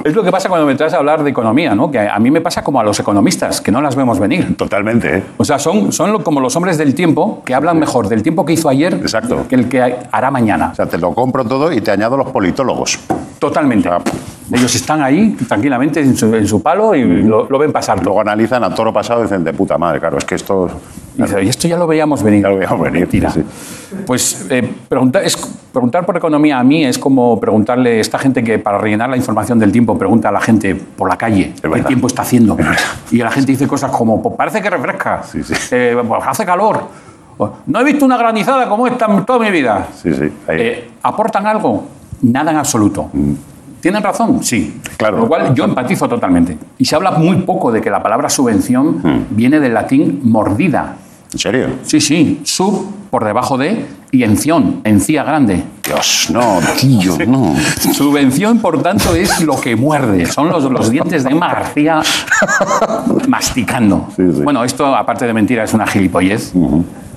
Es 0.06 0.14
lo 0.14 0.24
que 0.24 0.32
pasa 0.32 0.50
cuando 0.50 0.68
me 0.68 0.76
traes 0.76 0.94
a 0.94 0.98
hablar 0.98 1.24
de 1.24 1.32
economía, 1.32 1.74
¿no? 1.74 1.90
Que 1.90 2.00
a 2.00 2.20
mí 2.20 2.30
me 2.30 2.40
pasa 2.40 2.64
como 2.64 2.80
a 2.80 2.84
los 2.84 3.00
economistas, 3.00 3.60
que 3.60 3.72
no 3.72 3.82
las 3.82 3.96
vemos 3.96 4.20
venir. 4.20 4.56
Totalmente, 4.56 5.18
¿eh? 5.18 5.24
O 5.38 5.44
sea, 5.44 5.58
son, 5.58 5.92
son 5.92 6.22
como 6.22 6.40
los 6.40 6.56
hombres 6.56 6.78
del 6.78 6.94
tiempo 6.94 7.42
que 7.44 7.56
hablan 7.56 7.80
mejor 7.80 8.08
del 8.08 8.22
tiempo 8.22 8.46
que 8.46 8.54
hizo 8.54 8.70
ayer 8.70 8.94
Exacto. 8.94 9.48
que 9.50 9.56
el 9.56 9.68
que 9.68 9.82
hará 10.12 10.30
mañana. 10.30 10.70
O 10.74 10.76
sea, 10.76 10.86
te 10.86 11.00
lo 11.00 11.12
compro 11.16 11.44
todo 11.44 11.72
y 11.72 11.82
te 11.82 11.90
añado 11.90 12.18
los 12.18 12.28
politólogos. 12.30 13.00
Totalmente. 13.40 13.90
Ellos 14.52 14.76
están 14.76 15.02
ahí 15.02 15.36
tranquilamente 15.48 16.00
en 16.00 16.16
su, 16.16 16.34
en 16.36 16.48
su 16.48 16.62
palo 16.62 16.94
y 16.94 17.24
lo, 17.24 17.48
lo 17.50 17.58
ven 17.58 17.72
pasar. 17.72 18.04
Luego 18.04 18.22
analizan 18.22 18.64
a 18.64 18.74
toro 18.74 18.94
pasado 18.94 19.22
y 19.22 19.24
dicen, 19.24 19.44
de 19.44 19.54
puta 19.54 19.78
madre, 19.78 20.00
claro, 20.00 20.18
es 20.18 20.26
que 20.26 20.36
esto... 20.36 20.70
Y 21.18 21.22
dice, 21.24 21.44
"Y 21.44 21.48
esto 21.48 21.68
ya 21.68 21.78
lo 21.78 21.88
veíamos 21.88 22.22
venir. 22.22 22.44
Ya 22.44 22.50
lo 22.50 22.58
veíamos 22.58 22.82
venir, 22.82 23.08
sí. 23.34 23.42
Pues 24.06 24.46
eh, 24.50 24.70
preguntar, 24.90 25.24
es, 25.24 25.36
preguntar 25.72 26.06
por 26.06 26.18
economía 26.18 26.60
a 26.60 26.64
mí 26.64 26.84
es 26.86 27.00
como 27.00 27.40
preguntarle 27.40 27.98
a 27.98 28.02
esta 28.02 28.20
gente 28.20 28.44
que 28.44 28.60
para 28.60 28.78
rellenar 28.78 29.10
la 29.10 29.16
información 29.18 29.58
del 29.58 29.72
tiempo 29.72 29.98
pregunta 29.98 30.28
a 30.30 30.32
la 30.34 30.42
gente 30.42 30.76
por 30.76 31.08
la 31.10 31.18
calle 31.18 31.54
qué 31.62 31.84
tiempo 31.88 32.08
está 32.08 32.24
haciendo. 32.24 32.58
Y 33.12 33.18
la 33.20 33.32
gente 33.32 33.52
dice 33.54 33.66
cosas 33.66 33.92
como, 33.92 34.22
"Pues 34.22 34.36
parece 34.36 34.62
que 34.62 34.70
refresca, 34.70 35.22
Eh, 35.72 35.98
pues 36.06 36.24
hace 36.28 36.46
calor, 36.46 36.82
no 37.66 37.80
he 37.80 37.84
visto 37.86 38.04
una 38.06 38.18
granizada 38.18 38.68
como 38.68 38.86
esta 38.86 39.06
en 39.06 39.26
toda 39.26 39.40
mi 39.40 39.50
vida. 39.52 39.88
Sí, 39.96 40.14
sí. 40.14 40.30
Eh, 40.50 40.92
¿Aportan 41.02 41.48
algo? 41.48 41.86
Nada 42.22 42.52
en 42.52 42.58
absoluto. 42.58 43.10
¿Tienen 43.82 44.02
razón? 44.02 44.44
Sí. 44.44 44.80
Claro. 44.98 45.18
Lo 45.20 45.28
cual 45.28 45.54
yo 45.54 45.64
empatizo 45.66 46.08
totalmente. 46.10 46.58
Y 46.78 46.86
se 46.86 46.96
habla 46.96 47.12
muy 47.12 47.38
poco 47.42 47.72
de 47.72 47.82
que 47.82 47.90
la 47.92 48.02
palabra 48.02 48.30
subvención 48.30 49.00
Mm. 49.04 49.20
viene 49.36 49.60
del 49.60 49.74
latín 49.74 50.22
mordida. 50.24 50.96
¿En 51.32 51.40
serio? 51.40 51.68
Sí, 51.84 52.00
sí. 52.02 52.42
Sub 52.44 52.88
por 53.12 53.24
debajo 53.26 53.58
de 53.58 53.86
y 54.12 54.24
ención, 54.24 54.80
encía 54.86 55.24
grande. 55.24 55.62
Dios, 55.84 56.30
no, 56.32 56.60
tío, 56.80 57.18
no. 57.28 57.54
Subvención, 57.94 58.60
por 58.60 58.82
tanto, 58.82 59.14
es 59.14 59.42
lo 59.42 59.60
que 59.60 59.76
muerde. 59.76 60.26
Son 60.26 60.50
los, 60.50 60.64
los 60.64 60.90
dientes 60.90 61.24
de 61.26 61.32
Emma 61.32 61.54
García 61.54 62.02
masticando. 63.28 64.08
Bueno, 64.18 64.64
esto, 64.64 64.96
aparte 64.96 65.26
de 65.28 65.34
mentira, 65.34 65.64
es 65.64 65.74
una 65.74 65.86
gilipollez. 65.86 66.54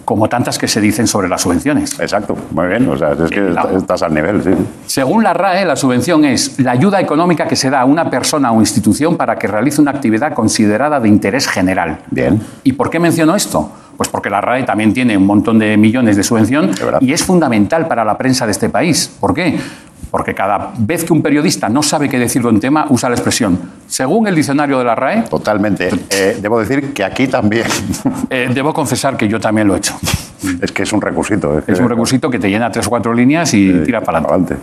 Como 0.09 0.27
tantas 0.27 0.57
que 0.59 0.66
se 0.66 0.81
dicen 0.81 1.07
sobre 1.07 1.29
las 1.29 1.42
subvenciones. 1.42 2.01
Exacto, 2.01 2.35
muy 2.53 2.66
bien, 2.66 2.88
o 2.88 2.97
sea, 2.97 3.12
es 3.12 3.31
que 3.31 3.47
est- 3.51 3.77
estás 3.77 4.01
al 4.03 4.14
nivel, 4.14 4.42
sí. 4.42 4.51
Según 4.87 5.23
la 5.23 5.35
RAE, 5.35 5.66
la 5.66 5.77
subvención 5.77 6.25
es 6.25 6.59
la 6.61 6.71
ayuda 6.71 6.99
económica 6.99 7.47
que 7.47 7.57
se 7.57 7.68
da 7.68 7.83
a 7.83 7.85
una 7.85 8.09
persona 8.09 8.51
o 8.53 8.59
institución 8.61 9.18
para 9.18 9.37
que 9.37 9.47
realice 9.47 9.83
una 9.83 9.90
actividad 9.90 10.33
considerada 10.33 10.99
de 10.99 11.09
interés 11.09 11.47
general. 11.47 11.99
Bien. 12.11 12.40
¿Y 12.64 12.73
por 12.73 12.88
qué 12.88 12.99
menciono 12.99 13.37
esto? 13.37 13.71
Pues 13.99 14.09
porque 14.09 14.31
la 14.31 14.40
RAE 14.40 14.62
también 14.62 14.94
tiene 14.94 15.14
un 15.14 15.27
montón 15.27 15.59
de 15.59 15.77
millones 15.77 16.16
de 16.16 16.23
subvención 16.23 16.71
y 17.01 17.12
es 17.12 17.23
fundamental 17.23 17.87
para 17.87 18.03
la 18.03 18.16
prensa 18.16 18.47
de 18.47 18.53
este 18.53 18.71
país. 18.71 19.14
¿Por 19.21 19.35
qué? 19.35 19.59
Porque 20.11 20.35
cada 20.35 20.73
vez 20.79 21.05
que 21.05 21.12
un 21.12 21.23
periodista 21.23 21.68
no 21.68 21.83
sabe 21.83 22.09
qué 22.09 22.18
decir 22.18 22.42
de 22.42 22.49
un 22.49 22.61
tema, 22.61 22.87
usa 22.88 23.09
la 23.09 23.14
expresión. 23.14 23.59
Según 23.87 24.27
el 24.27 24.35
diccionario 24.35 24.79
de 24.79 24.85
la 24.85 24.94
RAE. 24.94 25.23
Totalmente. 25.23 25.90
Eh, 26.11 26.38
debo 26.40 26.61
decir 26.61 26.92
que 26.92 27.05
aquí 27.05 27.29
también. 27.29 27.66
Eh, 28.31 28.51
debo 28.53 28.75
confesar 28.75 29.16
que 29.16 29.27
yo 29.27 29.40
también 29.40 29.66
lo 29.66 29.75
he 29.75 29.79
hecho. 29.79 29.94
Es 30.61 30.71
que 30.73 30.83
es 30.83 30.92
un 30.92 31.01
recursito. 31.01 31.62
Es 31.66 31.79
un 31.79 31.88
recursito 31.88 32.31
que 32.31 32.38
te 32.38 32.51
llena 32.51 32.71
tres 32.71 32.87
o 32.87 32.90
cuatro 32.90 33.14
líneas 33.14 33.53
y 33.55 33.73
tira 33.85 34.03
para 34.03 34.18
adelante. 34.18 34.57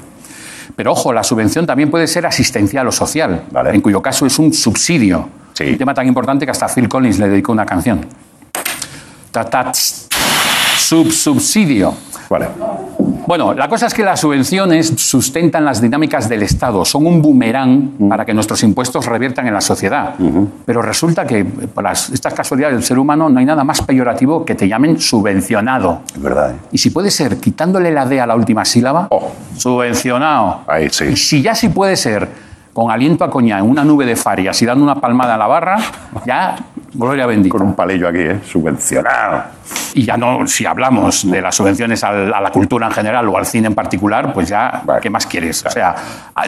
Pero 0.76 0.92
ojo, 0.92 1.14
la 1.14 1.24
subvención 1.24 1.66
también 1.66 1.90
puede 1.90 2.08
ser 2.08 2.26
asistencial 2.26 2.88
o 2.88 2.92
social, 2.92 3.46
en 3.66 3.82
cuyo 3.82 4.02
caso 4.02 4.26
es 4.26 4.38
un 4.40 4.54
subsidio. 4.54 5.30
Un 5.60 5.78
tema 5.78 5.94
tan 5.94 6.06
importante 6.08 6.46
que 6.46 6.52
hasta 6.52 6.68
Phil 6.68 6.90
Collins 6.90 7.18
le 7.18 7.30
dedicó 7.30 7.52
una 7.54 7.66
canción. 7.66 8.06
Tatats. 9.32 10.08
Sub 10.78 11.12
subsidio. 11.12 11.94
Vale. 12.30 12.48
Bueno, 13.28 13.54
la 13.54 13.68
cosa 13.68 13.88
es 13.88 13.94
que 13.94 14.04
las 14.04 14.20
subvenciones 14.20 14.94
sustentan 14.98 15.66
las 15.66 15.82
dinámicas 15.82 16.30
del 16.30 16.44
Estado, 16.44 16.86
son 16.86 17.08
un 17.08 17.22
boomerang 17.22 17.92
para 18.10 18.26
que 18.26 18.34
nuestros 18.34 18.62
impuestos 18.64 19.06
reviertan 19.06 19.48
en 19.48 19.54
la 19.54 19.62
sociedad. 19.62 20.14
Pero 20.66 20.82
resulta 20.82 21.26
que 21.26 21.44
por 21.46 21.84
las- 21.84 22.10
estas 22.10 22.34
casualidades 22.34 22.76
del 22.78 22.84
ser 22.84 23.00
humano 23.00 23.30
no 23.30 23.40
hay 23.40 23.46
nada 23.46 23.64
más 23.64 23.82
peyorativo 23.82 24.46
que 24.46 24.56
te 24.56 24.68
llamen 24.68 25.00
subvencionado. 25.00 26.02
Es 26.16 26.22
verdad. 26.22 26.52
¿eh? 26.52 26.56
Y 26.72 26.78
si 26.78 26.90
puede 26.92 27.10
ser 27.12 27.38
quitándole 27.38 27.92
la 27.92 28.06
D 28.06 28.20
a 28.22 28.28
la 28.28 28.36
última 28.36 28.64
sílaba, 28.66 29.08
subvencionado. 29.58 30.62
Ahí 30.68 30.90
sí. 30.90 31.06
Y 31.06 31.16
si 31.16 31.42
ya 31.42 31.56
sí 31.56 31.70
puede 31.70 31.96
ser 31.96 32.28
con 32.74 32.92
aliento 32.92 33.24
a 33.24 33.30
coña 33.30 33.58
en 33.60 33.66
una 33.70 33.84
nube 33.86 34.06
de 34.06 34.16
farias 34.16 34.62
y 34.62 34.66
dando 34.66 34.84
una 34.84 34.96
palmada 34.96 35.36
a 35.36 35.38
la 35.38 35.48
barra, 35.48 35.78
ya 36.26 36.56
gloria 36.96 37.26
bendita. 37.26 37.52
Con 37.58 37.68
un 37.68 37.76
palillo 37.76 38.08
aquí, 38.08 38.20
¿eh? 38.20 38.40
Subvencionado. 38.46 39.44
Y 39.94 40.04
ya 40.04 40.18
no, 40.18 40.46
si 40.48 40.66
hablamos 40.66 41.30
de 41.30 41.42
las 41.42 41.56
subvenciones 41.56 42.04
a 42.04 42.12
la 42.12 42.52
cultura 42.52 42.88
en 42.88 42.92
general 42.94 43.28
o 43.30 43.38
al 43.38 43.46
cine 43.46 43.68
en 43.68 43.76
particular, 43.76 44.34
pues 44.34 44.50
ya, 44.50 44.84
¿qué 45.02 45.10
más 45.10 45.26
quieres? 45.26 45.66
O 45.66 45.70
sea, 45.70 45.96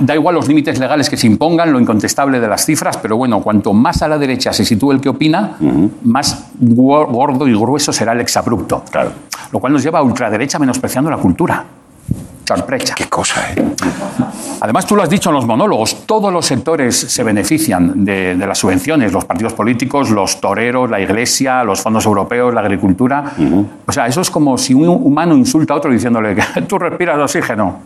da 0.02 0.14
igual 0.14 0.36
los 0.36 0.48
límites 0.48 0.78
legales 0.80 1.10
que 1.10 1.18
se 1.18 1.28
impongan, 1.28 1.72
lo 1.72 1.80
incontestable 1.80 2.40
de 2.40 2.48
las 2.48 2.66
cifras, 2.66 2.98
pero 2.98 3.18
bueno, 3.18 3.42
cuanto 3.42 3.74
más 3.74 4.02
a 4.02 4.08
la 4.08 4.18
derecha 4.18 4.52
se 4.54 4.66
sitúe 4.66 4.92
el 4.92 5.02
que 5.02 5.10
opina, 5.10 5.56
más 6.04 6.52
gu- 6.62 7.08
gordo 7.12 7.48
y 7.48 7.54
grueso 7.54 7.92
será 7.94 8.12
el 8.14 8.22
exabrupto. 8.22 8.84
Claro. 8.92 9.12
Lo 9.52 9.60
cual 9.60 9.74
nos 9.74 9.82
lleva 9.84 10.00
a 10.00 10.04
ultraderecha 10.04 10.60
menospreciando 10.60 11.10
la 11.10 11.18
cultura. 11.18 11.64
Sorpresa. 12.48 12.94
Qué 12.96 13.06
cosa, 13.10 13.52
¿eh? 13.52 13.64
Además, 14.62 14.86
tú 14.88 14.96
lo 14.96 15.04
has 15.04 15.10
dicho 15.10 15.30
en 15.30 15.36
los 15.36 15.46
monólogos, 15.46 16.06
todos 16.06 16.32
los 16.32 16.46
sectores 16.46 16.96
se 16.98 17.24
benefician 17.24 18.06
de, 18.06 18.36
de 18.36 18.48
las 18.48 18.58
subvenciones, 18.58 19.12
los 19.12 19.26
partidos 19.26 19.54
políticos, 19.54 20.10
los 20.10 20.40
toreros, 20.40 20.90
la 20.90 21.00
iglesia, 21.00 21.64
los 21.64 21.82
fondos 21.82 22.06
europeos, 22.06 22.54
la 22.54 22.62
agricultura. 22.62 23.34
O 23.86 23.92
sea, 23.92 24.08
eso 24.08 24.22
es 24.22 24.32
como 24.32 24.58
si 24.58 24.74
un 24.74 24.88
humano 24.88 25.36
insulta 25.36 25.74
a 25.74 25.78
otro 25.78 25.92
diciéndole 25.92 26.36
que 26.36 26.62
tú 26.68 26.80
respiras 26.80 27.18
oxígeno. 27.20 27.80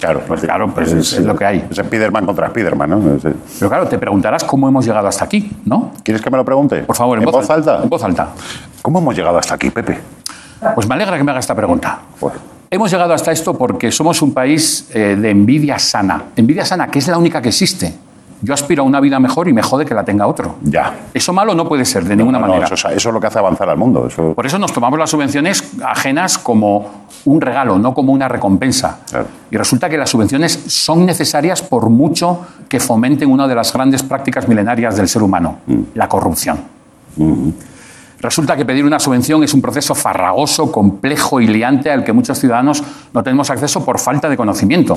Claro, 0.00 0.22
pues, 0.26 0.40
claro, 0.40 0.68
pues 0.74 0.92
es, 0.92 1.12
es 1.14 1.24
lo 1.24 1.36
que 1.36 1.44
hay. 1.44 1.66
Es 1.70 1.76
Spiderman 1.76 2.26
contra 2.26 2.48
Spiderman, 2.48 2.90
¿no? 2.90 3.14
Es- 3.14 3.22
Pero 3.58 3.68
claro, 3.70 3.86
te 3.88 3.98
preguntarás 3.98 4.42
cómo 4.44 4.68
hemos 4.68 4.84
llegado 4.84 5.06
hasta 5.08 5.24
aquí, 5.24 5.50
¿no? 5.64 5.92
¿Quieres 6.02 6.20
que 6.22 6.30
me 6.30 6.36
lo 6.36 6.44
pregunte? 6.44 6.80
Por 6.80 6.96
favor, 6.96 7.18
en, 7.18 7.24
¿En 7.24 7.30
voz 7.30 7.48
alta? 7.48 7.80
En 7.82 7.88
voz 7.88 8.02
alta. 8.02 8.28
¿Cómo 8.82 8.98
hemos 8.98 9.14
llegado 9.16 9.38
hasta 9.38 9.54
aquí, 9.54 9.70
Pepe? 9.70 9.98
Pues 10.74 10.88
me 10.88 10.94
alegra 10.94 11.16
que 11.16 11.22
me 11.24 11.30
haga 11.30 11.40
esta 11.40 11.54
pregunta. 11.54 12.00
Pues, 12.18 12.34
Hemos 12.70 12.90
llegado 12.90 13.14
hasta 13.14 13.32
esto 13.32 13.56
porque 13.56 13.90
somos 13.90 14.20
un 14.20 14.34
país 14.34 14.88
eh, 14.92 15.16
de 15.18 15.30
envidia 15.30 15.78
sana. 15.78 16.24
Envidia 16.36 16.64
sana, 16.66 16.88
que 16.88 16.98
es 16.98 17.08
la 17.08 17.16
única 17.16 17.40
que 17.40 17.48
existe. 17.48 17.94
Yo 18.40 18.54
aspiro 18.54 18.82
a 18.82 18.86
una 18.86 19.00
vida 19.00 19.18
mejor 19.18 19.48
y 19.48 19.52
me 19.52 19.62
jode 19.62 19.84
que 19.84 19.94
la 19.94 20.04
tenga 20.04 20.26
otro. 20.26 20.56
Ya. 20.62 20.94
Eso 21.12 21.32
malo 21.32 21.54
no 21.54 21.66
puede 21.68 21.84
ser 21.84 22.04
de 22.04 22.14
ninguna 22.14 22.38
No, 22.38 22.46
no, 22.46 22.52
manera. 22.52 22.66
eso, 22.72 22.74
es- 22.88 22.96
eso 22.96 23.08
es 23.08 23.12
lo 23.12 23.20
que 23.20 23.26
hace 23.26 23.38
avanzar 23.38 23.68
al 23.68 23.76
mundo. 23.78 24.06
Eso... 24.06 24.32
Por 24.34 24.46
eso 24.46 24.58
nos 24.58 24.72
tomamos 24.72 24.98
las 24.98 25.10
subvenciones 25.10 25.72
ajenas 25.84 26.38
como 26.38 27.06
un 27.24 27.40
regalo, 27.40 27.78
no 27.78 27.94
como 27.94 28.12
una 28.12 28.28
recompensa. 28.28 29.00
Y 29.50 29.56
resulta 29.56 29.88
que 29.88 29.96
las 29.98 30.10
subvenciones 30.10 30.52
son 30.68 31.04
necesarias 31.06 31.62
por 31.62 31.88
mucho 31.90 32.46
que 32.68 32.78
fomenten 32.78 33.30
una 33.30 33.48
de 33.48 33.54
las 33.56 33.72
grandes 33.72 34.02
prácticas 34.04 34.46
milenarias 34.46 34.94
del 34.96 35.08
ser 35.08 35.22
humano, 35.22 35.58
la 35.94 36.06
corrupción. 36.08 36.58
Resulta 38.20 38.56
que 38.56 38.64
pedir 38.64 38.84
una 38.84 38.98
subvención 38.98 39.44
es 39.44 39.54
un 39.54 39.62
proceso 39.62 39.94
farragoso, 39.94 40.72
complejo 40.72 41.40
y 41.40 41.46
liante 41.46 41.90
al 41.90 42.02
que 42.02 42.12
muchos 42.12 42.38
ciudadanos 42.38 42.82
no 43.14 43.22
tenemos 43.22 43.48
acceso 43.50 43.84
por 43.84 44.00
falta 44.00 44.28
de 44.28 44.36
conocimiento. 44.36 44.96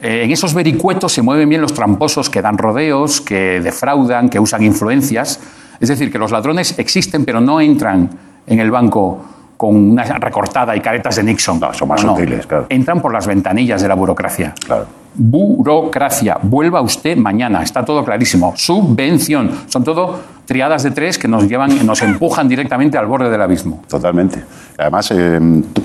Eh, 0.00 0.22
en 0.24 0.30
esos 0.30 0.54
vericuetos 0.54 1.12
se 1.12 1.22
mueven 1.22 1.48
bien 1.48 1.60
los 1.60 1.72
tramposos 1.72 2.30
que 2.30 2.42
dan 2.42 2.56
rodeos, 2.56 3.20
que 3.20 3.60
defraudan, 3.60 4.28
que 4.28 4.38
usan 4.38 4.62
influencias. 4.62 5.40
Es 5.80 5.88
decir, 5.88 6.12
que 6.12 6.18
los 6.18 6.30
ladrones 6.30 6.78
existen, 6.78 7.24
pero 7.24 7.40
no 7.40 7.60
entran 7.60 8.10
en 8.46 8.60
el 8.60 8.70
banco 8.70 9.24
con 9.56 9.74
una 9.74 10.04
recortada 10.04 10.76
y 10.76 10.80
caretas 10.80 11.16
de 11.16 11.24
Nixon. 11.24 11.58
No, 11.58 11.72
son 11.72 11.88
más 11.88 12.00
sutiles, 12.00 12.46
claro. 12.46 12.66
Entran 12.68 13.00
por 13.00 13.12
las 13.12 13.26
ventanillas 13.26 13.82
de 13.82 13.88
la 13.88 13.94
burocracia. 13.94 14.54
Claro. 14.64 14.86
Burocracia. 15.16 16.38
Vuelva 16.42 16.80
usted 16.80 17.16
mañana. 17.16 17.62
Está 17.62 17.84
todo 17.84 18.04
clarísimo. 18.04 18.52
Subvención. 18.56 19.50
Son 19.68 19.84
todo 19.84 20.20
triadas 20.46 20.84
de 20.84 20.92
tres 20.92 21.18
que 21.18 21.28
nos 21.28 21.48
llevan, 21.48 21.84
nos 21.84 22.02
empujan 22.02 22.48
directamente 22.48 22.96
al 22.96 23.06
borde 23.06 23.30
del 23.30 23.42
abismo. 23.42 23.82
Totalmente. 23.88 24.42
Además, 24.78 25.10
eh, 25.10 25.40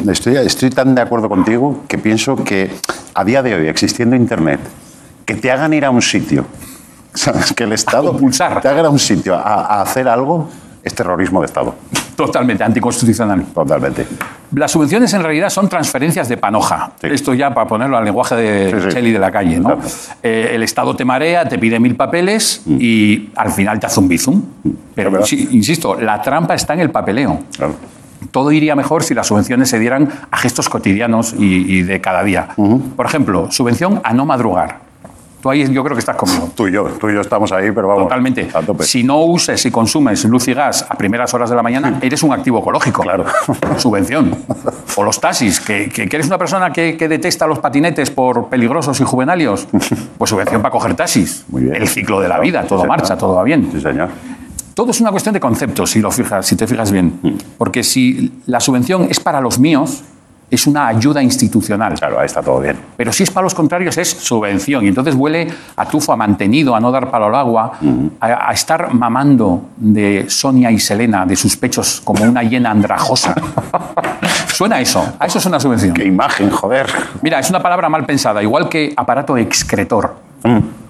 estoy, 0.10 0.36
estoy 0.38 0.70
tan 0.70 0.96
de 0.96 1.02
acuerdo 1.02 1.28
contigo 1.28 1.84
que 1.88 1.98
pienso 1.98 2.36
que 2.44 2.70
a 3.14 3.24
día 3.24 3.42
de 3.42 3.56
hoy, 3.56 3.68
existiendo 3.68 4.16
Internet, 4.16 4.60
que 5.26 5.36
te 5.36 5.52
hagan 5.52 5.74
ir 5.74 5.86
a 5.86 5.90
un 5.90 6.02
sitio, 6.02 6.46
¿sabes? 7.14 7.54
Que 7.54 7.64
el 7.64 7.74
Estado 7.74 8.16
te 8.62 8.68
haga 8.68 8.80
ir 8.80 8.86
a 8.86 8.90
un 8.90 9.00
sitio 9.00 9.36
a, 9.36 9.66
a 9.66 9.82
hacer 9.82 10.08
algo, 10.08 10.48
es 10.84 10.94
terrorismo 10.96 11.40
de 11.42 11.46
Estado. 11.46 11.76
Totalmente 12.16 12.64
anticonstitucional. 12.64 13.44
Totalmente. 13.54 14.06
Las 14.54 14.72
subvenciones 14.72 15.14
en 15.14 15.24
realidad 15.24 15.50
son 15.50 15.70
transferencias 15.70 16.28
de 16.30 16.38
panoja. 16.38 16.92
Esto 17.02 17.34
ya 17.34 17.54
para 17.54 17.68
ponerlo 17.68 17.98
al 17.98 18.04
lenguaje 18.06 18.36
de 18.36 18.90
Chely 18.90 19.12
de 19.12 19.20
la 19.20 19.32
calle. 19.32 19.60
¿no? 19.60 19.78
Eh, 20.22 20.52
el 20.54 20.62
Estado 20.64 20.96
te 20.96 21.06
marea, 21.06 21.48
te 21.48 21.58
pide 21.58 21.80
mil 21.80 21.96
papeles 21.96 22.62
y 22.68 23.30
al 23.36 23.52
final 23.52 23.80
te 23.80 23.86
hace 23.88 24.00
un 24.00 24.08
bizum. 24.08 24.44
Pero 24.94 25.10
insi- 25.22 25.48
insisto, 25.52 26.00
la 26.00 26.22
trampa 26.22 26.54
está 26.54 26.74
en 26.74 26.82
el 26.82 26.92
papeleo. 26.92 27.40
Todo 28.30 28.52
iría 28.52 28.76
mejor 28.76 29.04
si 29.04 29.14
las 29.14 29.28
subvenciones 29.28 29.70
se 29.70 29.80
dieran 29.80 30.10
a 30.30 30.38
gestos 30.38 30.70
cotidianos 30.70 31.34
y, 31.38 31.78
y 31.78 31.82
de 31.84 32.02
cada 32.02 32.24
día. 32.24 32.50
Por 32.96 33.06
ejemplo, 33.06 33.52
subvención 33.52 34.00
a 34.04 34.14
no 34.14 34.26
madrugar. 34.26 34.91
Tú 35.42 35.50
ahí 35.50 35.68
yo 35.74 35.84
creo 35.84 35.96
que 35.96 36.00
estás 36.00 36.16
conmigo. 36.16 36.50
Tú 36.56 36.68
y 36.68 36.72
yo, 36.72 36.84
tú 37.00 37.10
y 37.10 37.14
yo 37.16 37.22
estamos 37.22 37.52
ahí, 37.52 37.72
pero 37.72 37.88
vamos. 37.88 38.04
Totalmente. 38.04 38.48
Si 38.82 39.04
no 39.04 39.24
uses 39.24 39.66
y 39.66 39.72
consumes 39.72 40.24
luz 40.26 40.48
y 40.48 40.54
gas 40.54 40.86
a 40.88 40.96
primeras 40.96 41.34
horas 41.34 41.50
de 41.50 41.56
la 41.56 41.64
mañana, 41.64 41.98
eres 42.02 42.22
un 42.22 42.32
activo 42.32 42.60
ecológico. 42.60 43.02
Claro. 43.02 43.26
Subvención. 43.78 44.36
O 44.96 45.04
los 45.04 45.20
taxis, 45.20 45.60
que, 45.60 45.90
que- 45.90 46.08
que 46.08 46.16
eres 46.16 46.28
una 46.28 46.38
persona 46.38 46.72
que, 46.72 46.96
que 46.96 47.08
detesta 47.08 47.48
los 47.48 47.60
patinetes 47.60 48.12
por 48.12 48.50
peligrosos 48.50 49.00
y 49.02 49.04
juvenalios, 49.04 49.68
pues 50.18 50.30
subvención 50.30 50.62
para 50.62 50.72
coger 50.72 50.94
taxis. 50.96 51.46
El 51.54 51.88
ciclo 51.88 52.20
de 52.22 52.28
la 52.28 52.40
vida, 52.40 52.64
todo 52.68 52.86
marcha, 52.86 53.18
todo 53.18 53.36
va 53.36 53.44
bien. 53.44 53.70
Sí, 53.72 53.82
señor. 53.82 54.10
Todo 54.76 54.92
es 54.92 55.02
una 55.02 55.12
cuestión 55.12 55.34
de 55.34 55.40
conceptos, 55.40 55.90
si, 55.92 56.00
lo 56.02 56.12
fijas, 56.12 56.46
si 56.46 56.56
te 56.56 56.66
fijas 56.68 56.92
bien. 56.92 57.20
Porque 57.58 57.84
si 57.84 58.32
la 58.46 58.60
subvención 58.60 59.08
es 59.10 59.20
para 59.20 59.42
los 59.42 59.60
míos, 59.60 60.04
es 60.52 60.68
una 60.68 60.88
ayuda 60.88 61.24
institucional. 61.24 61.94
Claro, 61.94 62.20
ahí 62.20 62.26
está 62.26 62.44
todo 62.44 62.60
bien. 62.60 62.78
Pero 62.98 63.14
si 63.14 63.24
es 63.24 63.32
para 63.32 63.46
los 63.46 63.56
contrarios, 63.56 63.98
es 63.98 64.10
subvención. 64.10 64.84
Y 64.84 64.90
entonces 64.90 65.16
huele 65.16 65.48
a 65.78 65.86
tufo, 65.86 66.12
a 66.12 66.18
mantenido, 66.18 66.76
a 66.76 66.80
no 66.82 66.92
dar 66.92 67.10
palo 67.10 67.28
al 67.28 67.36
agua, 67.36 67.80
a, 68.20 68.50
a 68.50 68.52
estar 68.52 68.94
mamando 68.94 69.70
de 69.78 70.30
Sonia 70.30 70.70
y 70.70 70.78
Selena, 70.78 71.26
de 71.26 71.38
sus 71.38 71.56
pechos, 71.56 72.02
como 72.04 72.26
una 72.26 72.44
hiena 72.44 72.70
andrajosa. 72.70 73.34
Suena 74.54 74.82
eso. 74.82 75.16
A 75.18 75.26
eso 75.26 75.40
es 75.40 75.46
una 75.46 75.60
subvención. 75.60 75.94
Qué 75.94 76.04
imagen, 76.04 76.50
joder. 76.50 76.88
Mira, 77.22 77.40
es 77.40 77.50
una 77.50 77.62
palabra 77.62 77.88
mal 77.88 78.06
pensada, 78.06 78.44
igual 78.44 78.68
que 78.68 78.94
aparato 78.96 79.38
excretor. 79.38 80.16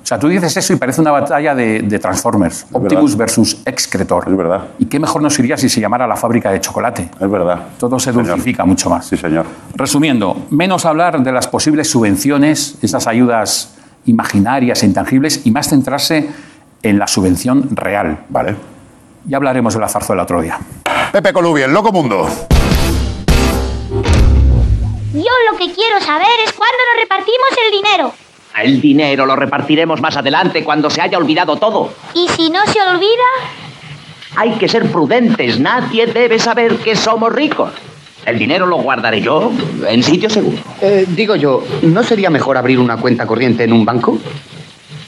O 0.04 0.06
sea, 0.12 0.20
tú 0.20 0.28
dices 0.28 0.56
eso 0.58 0.74
y 0.74 0.76
parece 0.76 1.00
una 1.00 1.12
batalla 1.12 1.56
de, 1.56 1.82
de 1.84 2.00
Transformers. 2.00 2.66
Optimus 2.72 3.16
versus 3.16 3.62
excretor. 3.66 4.26
Es 4.28 4.36
verdad. 4.36 4.64
¿Y 4.80 4.86
qué 4.86 5.00
mejor 5.00 5.22
nos 5.22 5.38
iría 5.40 5.56
si 5.58 5.70
se 5.70 5.80
llamara 5.80 6.06
la 6.08 6.16
fábrica 6.16 6.52
de 6.52 6.60
chocolate? 6.60 7.10
Es 7.20 7.32
verdad. 7.32 7.70
Todo 7.80 8.00
se 8.00 8.12
dulcifica 8.12 8.66
mucho 8.66 8.90
más. 8.90 9.06
Sí, 9.06 9.16
señor. 9.16 9.46
Resumiendo, 9.76 10.48
menos 10.50 10.86
hablar 10.86 11.22
de 11.22 11.32
las 11.32 11.48
posibles 11.48 11.90
subvenciones, 11.90 12.78
esas 12.82 13.08
ayudas 13.08 13.76
imaginarias 14.06 14.84
e 14.84 14.88
intangibles, 14.88 15.46
y 15.46 15.52
más 15.52 15.70
centrarse 15.70 16.30
en 16.84 17.00
la 17.00 17.08
subvención 17.08 17.76
real. 17.76 18.26
Vale. 18.30 18.56
Ya 19.26 19.38
hablaremos 19.38 19.76
de 19.76 19.80
la 19.80 19.88
zarzuela 19.88 20.24
otro 20.24 20.42
día. 20.42 20.60
Pepe 21.12 21.32
Colubi, 21.32 21.62
el 21.62 21.72
loco 21.72 21.92
mundo. 21.92 22.28
Yo 25.14 25.34
lo 25.52 25.58
que 25.58 25.72
quiero 25.74 26.00
saber 26.00 26.28
es 26.46 26.54
cuándo 26.54 26.78
nos 26.94 27.02
repartimos 27.04 27.50
el 27.66 27.72
dinero. 27.72 28.14
El 28.60 28.82
dinero 28.82 29.26
lo 29.26 29.36
repartiremos 29.36 30.02
más 30.02 30.18
adelante 30.18 30.64
cuando 30.64 30.90
se 30.90 31.02
haya 31.02 31.18
olvidado 31.18 31.56
todo. 31.56 31.94
Y 32.14 32.28
si 32.30 32.50
no 32.50 32.60
se 32.68 32.82
olvida, 32.82 33.10
Hay 34.36 34.52
que 34.52 34.68
ser 34.70 34.90
prudentes. 34.92 35.60
Nadie 35.60 36.06
debe 36.08 36.40
saber 36.40 36.78
que 36.78 36.96
somos 36.96 37.34
ricos. 37.34 37.72
El 38.26 38.38
dinero 38.40 38.66
lo 38.66 38.78
guardaré 38.78 39.20
yo 39.20 39.52
en 39.88 40.04
sitio 40.04 40.30
seguro. 40.30 40.58
Eh, 40.80 41.06
digo 41.10 41.36
yo, 41.36 41.64
¿no 41.82 42.04
sería 42.04 42.30
mejor 42.30 42.56
abrir 42.58 42.80
una 42.80 42.98
cuenta 42.98 43.26
corriente 43.26 43.64
en 43.64 43.74
un 43.74 43.84
banco? 43.84 44.18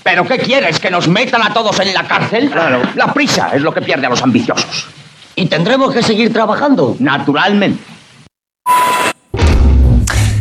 ¿Pero 0.04 0.26
qué 0.26 0.40
quieres? 0.40 0.80
¿Que 0.80 0.90
nos 0.92 1.08
metan 1.08 1.42
a 1.42 1.54
todos 1.54 1.80
en 1.80 1.94
la 1.94 2.06
cárcel? 2.06 2.50
Claro. 2.50 2.82
La 2.96 3.14
prisa 3.14 3.52
es 3.54 3.62
lo 3.62 3.74
que 3.74 3.82
pierde 3.82 4.08
a 4.08 4.10
los 4.10 4.22
ambiciosos. 4.22 4.88
¿Y 5.36 5.46
tendremos 5.46 5.94
que 5.94 6.04
seguir 6.04 6.34
trabajando? 6.34 6.96
Naturalmente. 7.00 7.82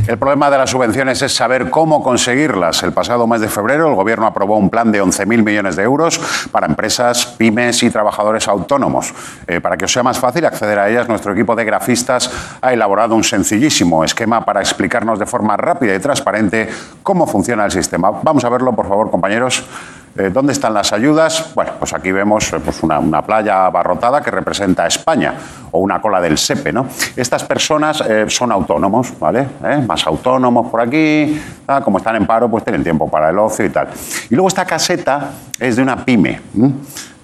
El 0.08 0.18
problema 0.18 0.50
de 0.50 0.58
las 0.58 0.70
subvenciones 0.70 1.22
es 1.22 1.32
saber 1.32 1.70
cómo 1.70 2.02
conseguirlas. 2.02 2.82
El 2.82 2.92
pasado 2.92 3.28
mes 3.28 3.40
de 3.40 3.48
febrero 3.48 3.88
el 3.88 3.94
Gobierno 3.94 4.26
aprobó 4.26 4.56
un 4.56 4.68
plan 4.68 4.90
de 4.90 5.00
11.000 5.00 5.44
millones 5.44 5.76
de 5.76 5.84
euros 5.84 6.20
para 6.50 6.66
empresas, 6.66 7.24
pymes 7.24 7.84
y 7.84 7.90
trabajadores 7.90 8.48
autónomos. 8.48 9.14
Eh, 9.46 9.60
para 9.60 9.76
que 9.76 9.84
os 9.84 9.92
sea 9.92 10.02
más 10.02 10.18
fácil 10.18 10.44
acceder 10.44 10.80
a 10.80 10.90
ellas, 10.90 11.08
nuestro 11.08 11.32
equipo 11.32 11.54
de 11.54 11.64
grafistas 11.64 12.30
ha 12.60 12.72
elaborado 12.72 13.14
un 13.14 13.22
sencillísimo 13.22 14.02
esquema 14.02 14.44
para 14.44 14.60
explicarnos 14.60 15.20
de 15.20 15.26
forma 15.26 15.56
rápida 15.56 15.94
y 15.94 16.00
transparente 16.00 16.68
cómo 17.04 17.28
funciona 17.28 17.64
el 17.64 17.70
sistema. 17.70 18.10
Vamos 18.10 18.44
a 18.44 18.48
verlo, 18.48 18.72
por 18.72 18.88
favor, 18.88 19.08
compañeros. 19.08 19.64
Eh, 20.14 20.28
¿Dónde 20.30 20.52
están 20.52 20.74
las 20.74 20.92
ayudas? 20.92 21.54
Bueno, 21.54 21.72
pues 21.78 21.94
aquí 21.94 22.12
vemos 22.12 22.52
eh, 22.52 22.60
pues 22.62 22.82
una, 22.82 23.22
playa 23.22 23.64
abarrotada 23.64 24.20
que 24.20 24.30
representa 24.30 24.84
a 24.84 24.86
España 24.86 25.34
o 25.70 25.78
una 25.78 26.02
cola 26.02 26.20
del 26.20 26.36
SEPE. 26.36 26.70
¿no? 26.70 26.86
Estas 27.16 27.44
personas 27.44 28.02
eh, 28.02 28.26
son 28.28 28.52
autónomos, 28.52 29.18
¿vale? 29.18 29.48
¿Eh? 29.64 29.82
Más 29.86 30.06
autónomos 30.06 30.70
por 30.70 30.82
aquí, 30.82 31.40
como 31.82 31.98
están 31.98 32.16
en 32.16 32.26
paro, 32.26 32.50
pues 32.50 32.62
tienen 32.62 32.82
tiempo 32.82 33.08
para 33.08 33.30
el 33.30 33.38
ocio 33.38 33.64
y 33.64 33.70
tal. 33.70 33.88
Y 34.28 34.34
luego 34.34 34.48
esta 34.48 34.66
caseta 34.66 35.30
es 35.58 35.76
de 35.76 35.82
una 35.82 36.04
pyme. 36.04 36.40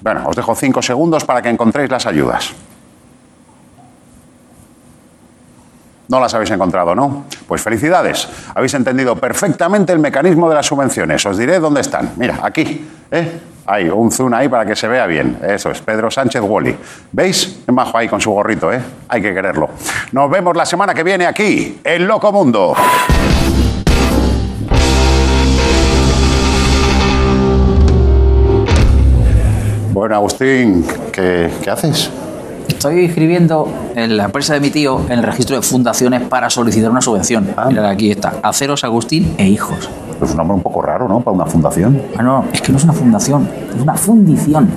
Bueno, 0.01 0.23
os 0.27 0.35
dejo 0.35 0.55
cinco 0.55 0.81
segundos 0.81 1.25
para 1.25 1.43
que 1.43 1.51
encontréis 1.51 1.91
las 1.91 2.07
ayudas. 2.07 2.55
No 6.09 6.21
las 6.21 6.33
habéis 6.33 6.51
encontrado, 6.51 6.95
¿no? 6.95 7.25
Pues 7.47 7.61
felicidades. 7.61 8.27
Habéis 8.55 8.73
entendido 8.73 9.17
perfectamente 9.17 9.93
el 9.93 9.99
mecanismo 9.99 10.49
de 10.49 10.55
las 10.55 10.67
subvenciones. 10.67 11.25
Os 11.27 11.37
diré 11.37 11.61
dónde 11.61 11.83
están. 11.83 12.13
Mira, 12.17 12.41
aquí. 12.43 12.89
¿eh? 13.11 13.41
Hay 13.67 13.91
un 13.91 14.11
zoom 14.11 14.33
ahí 14.33 14.49
para 14.49 14.65
que 14.65 14.75
se 14.75 14.89
vea 14.89 15.07
bien. 15.07 15.39
Eso 15.47 15.71
es, 15.71 15.83
Pedro 15.83 16.11
Sánchez 16.11 16.41
Wally. 16.43 16.75
¿Veis? 17.13 17.61
Es 17.67 17.75
majo 17.75 17.99
ahí 17.99 18.09
con 18.09 18.23
su 18.23 18.31
gorrito, 18.31 18.73
¿eh? 18.73 18.81
Hay 19.09 19.21
que 19.21 19.35
quererlo. 19.35 19.69
Nos 20.13 20.31
vemos 20.31 20.57
la 20.57 20.65
semana 20.65 20.95
que 20.95 21.03
viene 21.03 21.27
aquí, 21.27 21.79
en 21.85 22.09
Loco 22.09 22.33
Mundo. 22.33 22.75
Bueno, 29.93 30.15
Agustín, 30.15 30.87
¿qué, 31.13 31.51
qué 31.63 31.71
haces? 31.71 32.11
Estoy 32.79 33.07
escribiendo 33.07 33.69
en 33.97 34.17
la 34.17 34.27
empresa 34.27 34.55
de 34.55 34.61
mi 34.61 34.71
tío 34.71 35.01
en 35.09 35.19
el 35.19 35.25
registro 35.25 35.57
de 35.57 35.63
fundaciones 35.63 36.23
para 36.23 36.49
solicitar 36.49 36.89
una 36.89 37.01
subvención. 37.01 37.49
Mira, 37.67 37.91
aquí 37.91 38.13
está. 38.13 38.35
Aceros 38.41 38.85
Agustín 38.85 39.35
e 39.37 39.49
Hijos. 39.49 39.91
Es 40.23 40.31
un 40.31 40.37
nombre 40.37 40.55
un 40.55 40.63
poco 40.63 40.81
raro, 40.81 41.09
¿no? 41.09 41.21
Para 41.21 41.35
una 41.35 41.47
fundación. 41.47 42.01
Ah, 42.17 42.23
no, 42.23 42.45
es 42.53 42.63
que 42.63 42.71
no 42.71 42.79
es 42.79 42.85
una 42.85 42.93
fundación, 42.93 43.51
es 43.75 43.83
una 43.83 43.95
fundición. 43.95 44.71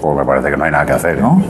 Pues 0.00 0.16
me 0.16 0.24
parece 0.24 0.48
que 0.48 0.56
no 0.56 0.64
hay 0.64 0.70
nada 0.70 0.86
que 0.86 0.92
hacer. 0.92 1.18
¿eh? 1.18 1.20
¿No? 1.20 1.42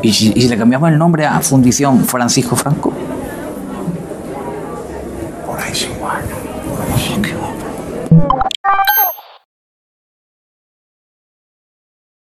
¿Y 0.00 0.14
si, 0.14 0.32
y 0.34 0.40
si 0.40 0.48
le 0.48 0.56
cambiamos 0.56 0.88
el 0.88 0.96
nombre 0.96 1.26
a 1.26 1.38
Fundición 1.40 2.02
Francisco 2.02 2.56
Franco? 2.56 2.90